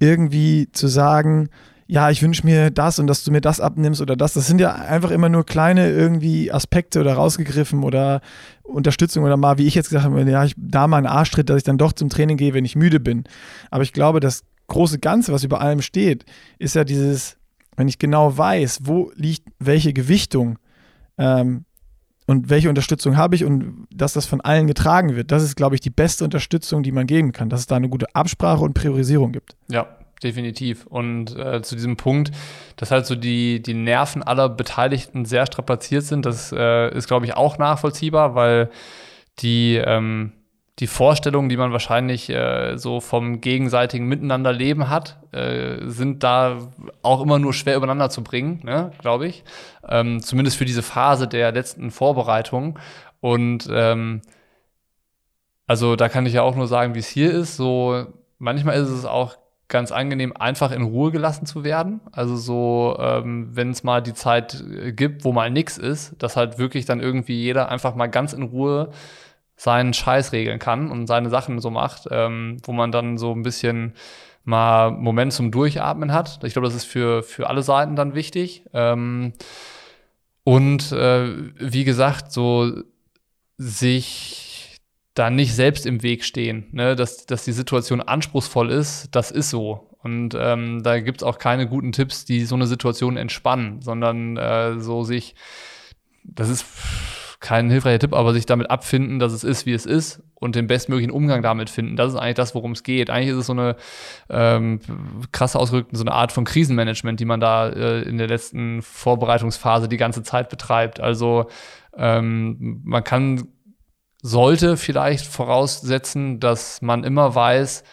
[0.00, 1.48] irgendwie zu sagen,
[1.86, 4.32] ja, ich wünsche mir das und dass du mir das abnimmst oder das.
[4.32, 8.20] Das sind ja einfach immer nur kleine irgendwie Aspekte oder rausgegriffen oder
[8.62, 11.56] Unterstützung oder mal, wie ich jetzt gesagt habe, ja, ich da mal einen Arschtritt, dass
[11.58, 13.24] ich dann doch zum Training gehe, wenn ich müde bin.
[13.70, 16.24] Aber ich glaube, das große Ganze, was über allem steht,
[16.58, 17.36] ist ja dieses,
[17.76, 20.60] wenn ich genau weiß, wo liegt welche Gewichtung
[21.18, 21.64] ähm,
[22.30, 25.32] und welche Unterstützung habe ich und dass das von allen getragen wird.
[25.32, 27.88] Das ist, glaube ich, die beste Unterstützung, die man geben kann, dass es da eine
[27.88, 29.56] gute Absprache und Priorisierung gibt.
[29.68, 29.88] Ja,
[30.22, 30.86] definitiv.
[30.86, 32.30] Und äh, zu diesem Punkt,
[32.76, 37.26] dass halt so die, die Nerven aller Beteiligten sehr strapaziert sind, das äh, ist, glaube
[37.26, 38.70] ich, auch nachvollziehbar, weil
[39.40, 40.32] die, ähm,
[40.80, 46.72] die Vorstellungen, die man wahrscheinlich äh, so vom gegenseitigen Miteinanderleben hat, äh, sind da
[47.02, 49.44] auch immer nur schwer übereinander zu bringen, ne, glaube ich.
[49.86, 52.78] Ähm, zumindest für diese Phase der letzten Vorbereitung.
[53.20, 54.22] Und ähm,
[55.66, 57.56] also da kann ich ja auch nur sagen, wie es hier ist.
[57.56, 58.06] So
[58.38, 59.36] manchmal ist es auch
[59.68, 62.00] ganz angenehm, einfach in Ruhe gelassen zu werden.
[62.10, 64.64] Also so, ähm, wenn es mal die Zeit
[64.96, 68.42] gibt, wo mal nichts ist, dass halt wirklich dann irgendwie jeder einfach mal ganz in
[68.42, 68.90] Ruhe
[69.60, 73.42] seinen Scheiß regeln kann und seine Sachen so macht, ähm, wo man dann so ein
[73.42, 73.92] bisschen
[74.42, 76.42] mal Moment zum Durchatmen hat.
[76.44, 78.64] Ich glaube, das ist für, für alle Seiten dann wichtig.
[78.72, 79.34] Ähm,
[80.44, 82.72] und äh, wie gesagt, so
[83.58, 84.78] sich
[85.12, 86.96] da nicht selbst im Weg stehen, ne?
[86.96, 89.94] dass, dass die Situation anspruchsvoll ist, das ist so.
[90.02, 94.38] Und ähm, da gibt es auch keine guten Tipps, die so eine Situation entspannen, sondern
[94.38, 95.34] äh, so sich,
[96.24, 96.64] das ist
[97.40, 100.66] kein hilfreicher Tipp, aber sich damit abfinden, dass es ist, wie es ist und den
[100.66, 101.96] bestmöglichen Umgang damit finden.
[101.96, 103.08] Das ist eigentlich das, worum es geht.
[103.08, 103.76] Eigentlich ist es so eine
[104.28, 104.80] ähm,
[105.32, 109.88] krasse Ausgerückte, so eine Art von Krisenmanagement, die man da äh, in der letzten Vorbereitungsphase
[109.88, 111.00] die ganze Zeit betreibt.
[111.00, 111.48] Also
[111.96, 113.48] ähm, man kann,
[114.22, 117.84] sollte vielleicht voraussetzen, dass man immer weiß,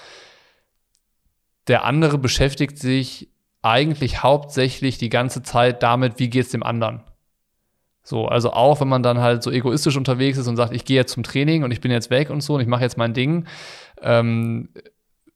[1.67, 3.29] der andere beschäftigt sich
[3.61, 7.03] eigentlich hauptsächlich die ganze Zeit damit, wie geht es dem anderen.
[8.07, 10.95] So, also auch wenn man dann halt so egoistisch unterwegs ist und sagt, ich gehe
[10.95, 13.13] jetzt zum Training und ich bin jetzt weg und so und ich mache jetzt mein
[13.13, 13.45] Ding,
[14.01, 14.69] ähm,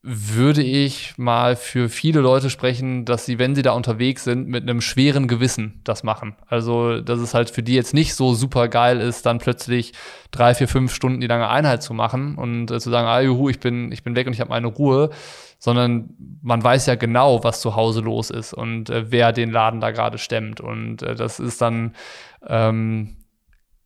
[0.04, 4.64] würde ich mal für viele Leute sprechen, dass sie, wenn sie da unterwegs sind, mit
[4.64, 6.38] einem schweren Gewissen das machen.
[6.48, 9.92] Also, dass es halt für die jetzt nicht so super geil ist, dann plötzlich
[10.32, 13.50] drei, vier, fünf Stunden die lange Einheit zu machen und äh, zu sagen, ah, juhu,
[13.50, 15.10] ich bin, ich bin weg und ich habe meine Ruhe,
[15.60, 19.82] sondern man weiß ja genau, was zu Hause los ist und äh, wer den Laden
[19.82, 20.62] da gerade stemmt.
[20.62, 21.94] Und äh, das ist dann
[22.48, 23.18] ähm,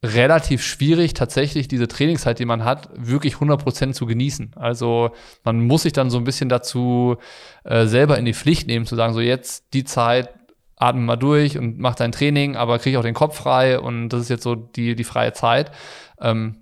[0.03, 4.51] relativ schwierig, tatsächlich diese Trainingszeit, die man hat, wirklich 100% zu genießen.
[4.55, 5.11] Also
[5.43, 7.17] man muss sich dann so ein bisschen dazu
[7.63, 10.29] äh, selber in die Pflicht nehmen, zu sagen, so jetzt die Zeit,
[10.77, 14.21] atme mal durch und mach dein Training, aber krieg auch den Kopf frei und das
[14.21, 15.71] ist jetzt so die, die freie Zeit.
[16.19, 16.57] Ähm,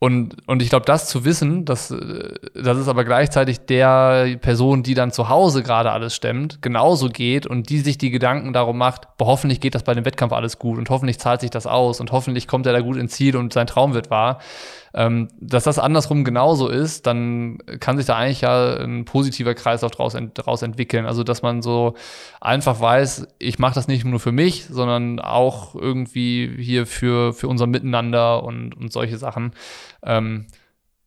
[0.00, 4.84] und, und ich glaube, das zu wissen, dass, äh, das ist aber gleichzeitig der Person,
[4.84, 8.78] die dann zu Hause gerade alles stemmt, genauso geht und die sich die Gedanken darum
[8.78, 11.66] macht, boah, hoffentlich geht das bei dem Wettkampf alles gut und hoffentlich zahlt sich das
[11.66, 14.38] aus und hoffentlich kommt er da gut ins Ziel und sein Traum wird wahr
[14.98, 19.92] ähm, dass das andersrum genauso ist, dann kann sich da eigentlich ja ein positiver Kreislauf
[19.92, 21.06] draus, ent draus entwickeln.
[21.06, 21.94] Also, dass man so
[22.40, 27.46] einfach weiß, ich mache das nicht nur für mich, sondern auch irgendwie hier für, für
[27.46, 29.52] unser Miteinander und, und solche Sachen.
[30.02, 30.48] Ähm,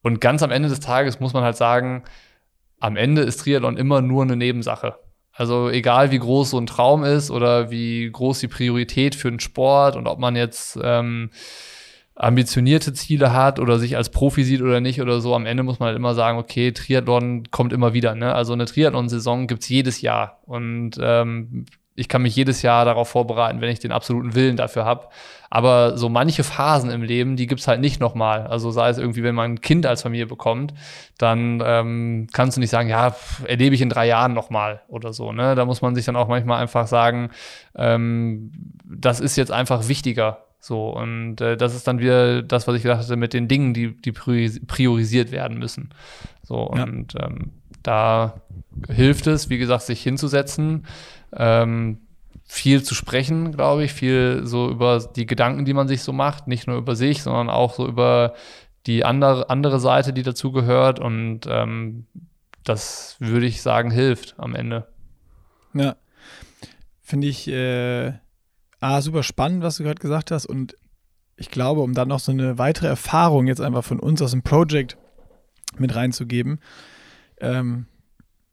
[0.02, 2.04] und ganz am Ende des Tages muss man halt sagen,
[2.80, 4.96] am Ende ist Triathlon immer nur eine Nebensache.
[5.34, 9.42] Also egal wie groß so ein Traum ist oder wie groß die Priorität für den
[9.42, 11.30] Sport und ob man jetzt ähm,
[12.16, 15.80] ambitionierte Ziele hat oder sich als Profi sieht oder nicht oder so, am Ende muss
[15.80, 18.16] man halt immer sagen, okay, Triathlon kommt immer wieder.
[18.16, 18.34] Ne?
[18.34, 20.40] Also eine Triathlon-Saison gibt's jedes Jahr.
[20.46, 24.86] Und ähm, ich kann mich jedes Jahr darauf vorbereiten, wenn ich den absoluten Willen dafür
[24.86, 25.08] habe.
[25.50, 28.48] Aber so manche Phasen im Leben, die gibt's halt nicht nochmal.
[28.48, 30.74] Also sei es irgendwie, wenn man ein Kind als Familie bekommt,
[31.18, 35.32] dann ähm, kannst du nicht sagen, ja, erlebe ich in drei Jahren nochmal oder so.
[35.32, 35.56] Ne?
[35.56, 37.32] Da muss man sich dann auch manchmal einfach sagen,
[37.76, 38.52] ähm,
[38.86, 42.84] das ist jetzt einfach wichtiger so, und äh, das ist dann wieder das, was ich
[42.84, 45.90] gesagt hatte mit den Dingen, die, die priorisiert werden müssen.
[46.44, 47.26] So, und ja.
[47.26, 47.52] ähm,
[47.82, 48.42] da
[48.88, 50.86] hilft es, wie gesagt, sich hinzusetzen,
[51.36, 51.98] ähm,
[52.46, 56.48] viel zu sprechen, glaube ich, viel so über die Gedanken, die man sich so macht,
[56.48, 58.36] nicht nur über sich, sondern auch so über
[58.86, 61.00] die andere, andere Seite, die dazu gehört.
[61.00, 62.06] Und ähm,
[62.64, 64.88] das würde ich sagen, hilft am Ende.
[65.74, 65.96] Ja,
[67.02, 67.48] finde ich.
[67.48, 68.14] Äh
[68.82, 70.46] ah, super spannend, was du gerade gesagt hast.
[70.46, 70.76] Und
[71.38, 74.44] ich glaube, um dann noch so eine weitere Erfahrung jetzt einfach von uns aus dem
[74.44, 74.98] Project
[75.78, 76.60] mit reinzugeben,
[77.40, 77.86] ähm,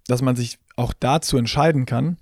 [0.07, 2.19] dass man sich auch dazu entscheiden kann.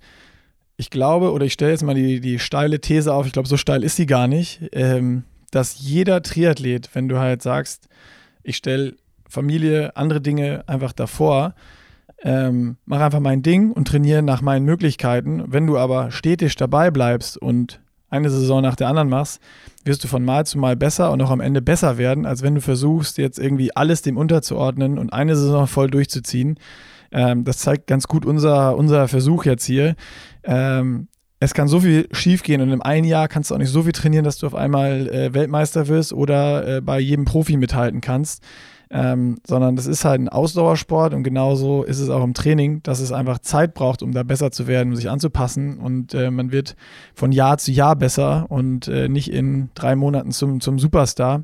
[0.75, 3.57] Ich glaube, oder ich stelle jetzt mal die, die steile These auf, ich glaube, so
[3.57, 7.87] steil ist sie gar nicht, ähm, dass jeder Triathlet, wenn du halt sagst,
[8.43, 8.95] ich stelle
[9.29, 11.55] Familie, andere Dinge einfach davor,
[12.23, 15.43] ähm, mach einfach mein Ding und trainiere nach meinen Möglichkeiten.
[15.47, 17.79] Wenn du aber stetig dabei bleibst und
[18.09, 19.41] eine Saison nach der anderen machst,
[19.83, 22.55] wirst du von Mal zu Mal besser und auch am Ende besser werden, als wenn
[22.55, 26.59] du versuchst, jetzt irgendwie alles dem unterzuordnen und eine Saison voll durchzuziehen.
[27.11, 29.95] Ähm, das zeigt ganz gut unser, unser Versuch jetzt hier.
[30.43, 31.07] Ähm,
[31.39, 33.91] es kann so viel schiefgehen und im einen Jahr kannst du auch nicht so viel
[33.91, 38.43] trainieren, dass du auf einmal äh, Weltmeister wirst oder äh, bei jedem Profi mithalten kannst
[38.89, 42.99] ähm, sondern das ist halt ein Ausdauersport und genauso ist es auch im Training, dass
[42.99, 46.51] es einfach Zeit braucht, um da besser zu werden, um sich anzupassen und äh, man
[46.51, 46.75] wird
[47.13, 51.43] von Jahr zu Jahr besser und äh, nicht in drei Monaten zum, zum Superstar.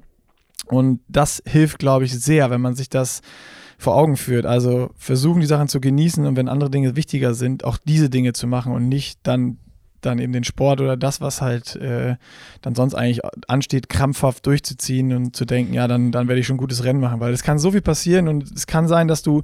[0.68, 3.22] Und das hilft, glaube ich, sehr, wenn man sich das
[3.78, 4.46] vor Augen führt.
[4.46, 8.34] Also versuchen, die Sachen zu genießen und wenn andere Dinge wichtiger sind, auch diese Dinge
[8.34, 9.58] zu machen und nicht dann
[10.06, 12.16] dann eben den Sport oder das, was halt äh,
[12.62, 16.56] dann sonst eigentlich ansteht, krampfhaft durchzuziehen und zu denken, ja, dann, dann werde ich schon
[16.56, 19.22] ein gutes Rennen machen, weil es kann so viel passieren und es kann sein, dass
[19.22, 19.44] du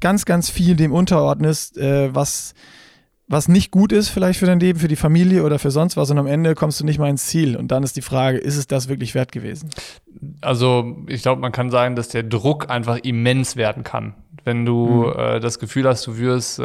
[0.00, 2.54] ganz, ganz viel dem unterordnest, äh, was
[3.28, 6.10] was nicht gut ist vielleicht für dein Leben, für die Familie oder für sonst was
[6.10, 8.56] und am Ende kommst du nicht mal ins Ziel und dann ist die Frage, ist
[8.56, 9.68] es das wirklich wert gewesen?
[10.40, 14.14] Also ich glaube, man kann sagen, dass der Druck einfach immens werden kann.
[14.44, 15.18] Wenn du mhm.
[15.18, 16.58] äh, das Gefühl hast, du wirst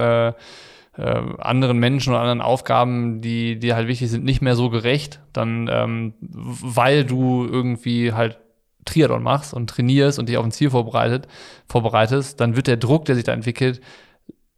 [0.97, 5.19] äh, anderen Menschen oder anderen Aufgaben, die dir halt wichtig sind, nicht mehr so gerecht,
[5.33, 8.39] dann ähm, weil du irgendwie halt
[8.85, 11.27] Triathlon machst und trainierst und dich auf ein Ziel vorbereitet,
[11.67, 13.81] vorbereitest, dann wird der Druck, der sich da entwickelt,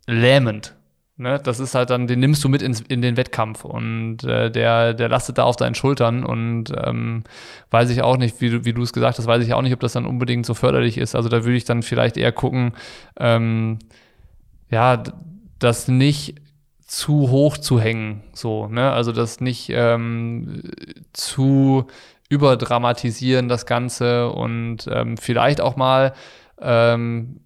[0.08, 0.76] lähmend.
[1.18, 1.40] Ne?
[1.42, 4.94] Das ist halt dann, den nimmst du mit ins, in den Wettkampf und äh, der,
[4.94, 7.24] der lastet da auf deinen Schultern und ähm,
[7.72, 9.74] weiß ich auch nicht, wie du, wie du es gesagt hast, weiß ich auch nicht,
[9.74, 11.16] ob das dann unbedingt so förderlich ist.
[11.16, 12.74] Also da würde ich dann vielleicht eher gucken,
[13.18, 13.80] ähm,
[14.70, 15.04] ja,
[15.60, 16.36] das nicht
[16.88, 18.92] zu hoch zu hängen, so, ne?
[18.92, 20.62] Also das nicht ähm,
[21.14, 21.88] zu
[22.30, 26.14] überdramatisieren, das Ganze und ähm, vielleicht auch mal
[26.62, 27.40] ähm,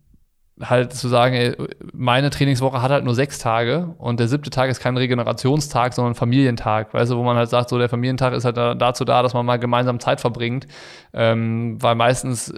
[0.62, 1.56] halt zu sagen,
[1.94, 6.16] meine Trainingswoche hat halt nur sechs Tage und der siebte Tag ist kein Regenerationstag, sondern
[6.16, 9.34] Familientag, weißt du, wo man halt sagt, so der Familientag ist halt dazu da, dass
[9.34, 10.68] man mal gemeinsam Zeit verbringt,
[11.14, 12.54] ähm, weil meistens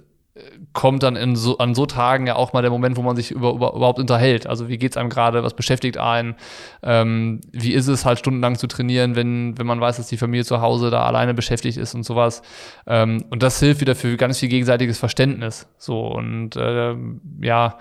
[0.73, 3.31] kommt dann in so, an so Tagen ja auch mal der Moment, wo man sich
[3.31, 4.47] über, über, überhaupt unterhält.
[4.47, 6.35] Also wie geht es einem gerade, was beschäftigt einen,
[6.83, 10.45] ähm, wie ist es halt stundenlang zu trainieren, wenn, wenn man weiß, dass die Familie
[10.45, 12.41] zu Hause da alleine beschäftigt ist und sowas.
[12.87, 15.67] Ähm, und das hilft wieder für ganz viel gegenseitiges Verständnis.
[15.77, 16.95] So und äh,
[17.41, 17.77] ja,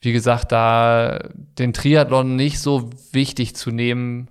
[0.00, 1.18] wie gesagt, da
[1.58, 4.28] den Triathlon nicht so wichtig zu nehmen,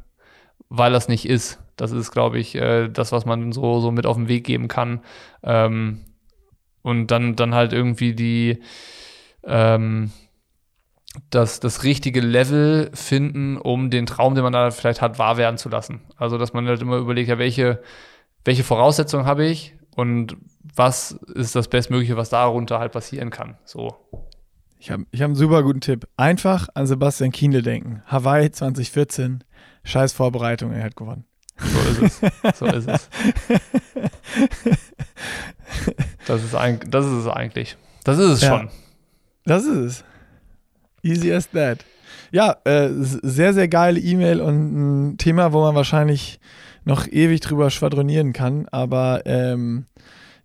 [0.69, 1.59] weil das nicht ist.
[1.75, 4.67] Das ist, glaube ich, äh, das, was man so, so mit auf den Weg geben
[4.67, 5.01] kann.
[5.41, 6.01] Ähm,
[6.83, 8.61] und dann, dann halt irgendwie die,
[9.43, 10.11] ähm,
[11.29, 15.57] das, das richtige Level finden, um den Traum, den man da vielleicht hat, wahr werden
[15.57, 16.01] zu lassen.
[16.17, 17.81] Also, dass man halt immer überlegt, ja, welche,
[18.45, 20.37] welche Voraussetzungen habe ich und
[20.75, 23.57] was ist das Bestmögliche, was darunter halt passieren kann.
[23.65, 23.95] So.
[24.79, 26.07] Ich habe ich hab einen super guten Tipp.
[26.17, 28.01] Einfach an Sebastian Kienle denken.
[28.07, 29.43] Hawaii 2014,
[29.83, 31.25] scheiß Vorbereitung, er hat gewonnen.
[31.57, 32.59] So ist es.
[32.59, 33.09] So ist es.
[36.25, 37.75] Das ist, ein, das ist es eigentlich.
[38.05, 38.47] Das ist es ja.
[38.47, 38.69] schon.
[39.43, 40.03] Das ist es.
[41.01, 41.79] Easy as that.
[42.31, 46.39] Ja, äh, sehr, sehr geile E-Mail und ein Thema, wo man wahrscheinlich
[46.85, 48.67] noch ewig drüber schwadronieren kann.
[48.71, 49.85] Aber ähm,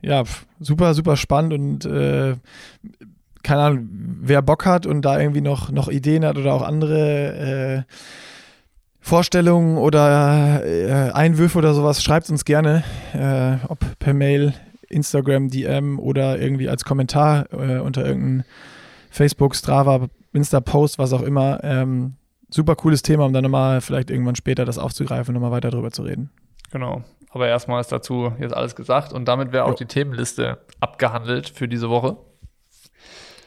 [0.01, 0.25] ja,
[0.61, 2.37] super, super spannend und äh,
[3.43, 3.89] keine Ahnung,
[4.21, 7.93] wer Bock hat und da irgendwie noch, noch Ideen hat oder auch andere äh,
[9.09, 14.53] Vorstellungen oder äh, Einwürfe oder sowas, schreibt uns gerne, äh, ob per Mail,
[14.91, 18.45] Instagram, DM oder irgendwie als Kommentar äh, unter irgendeinem
[19.11, 21.65] Facebook, Strava, Insta-Post, was auch immer.
[21.65, 22.17] Ähm,
[22.51, 25.91] super cooles Thema, um dann nochmal vielleicht irgendwann später das aufzugreifen und nochmal weiter drüber
[25.91, 26.31] zu reden.
[26.71, 27.03] Genau.
[27.31, 29.77] Aber erstmal ist dazu jetzt alles gesagt und damit wäre auch jo.
[29.77, 32.19] die Themenliste abgehandelt für diese Woche.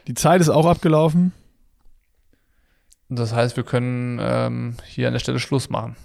[0.07, 1.33] Die Zeit ist auch abgelaufen.
[3.13, 5.97] Das heißt, wir können ähm, hier an der Stelle Schluss machen.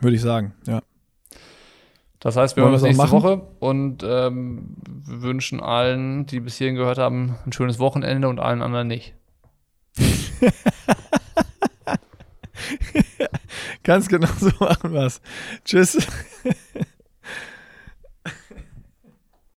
[0.00, 0.82] Würde ich sagen, ja.
[2.18, 6.98] Das heißt, wir hören uns nächste Woche und ähm, wünschen allen, die bis hierhin gehört
[6.98, 9.14] haben, ein schönes Wochenende und allen anderen nicht.
[13.82, 15.22] Ganz genau so machen wir es.
[15.64, 15.96] Tschüss.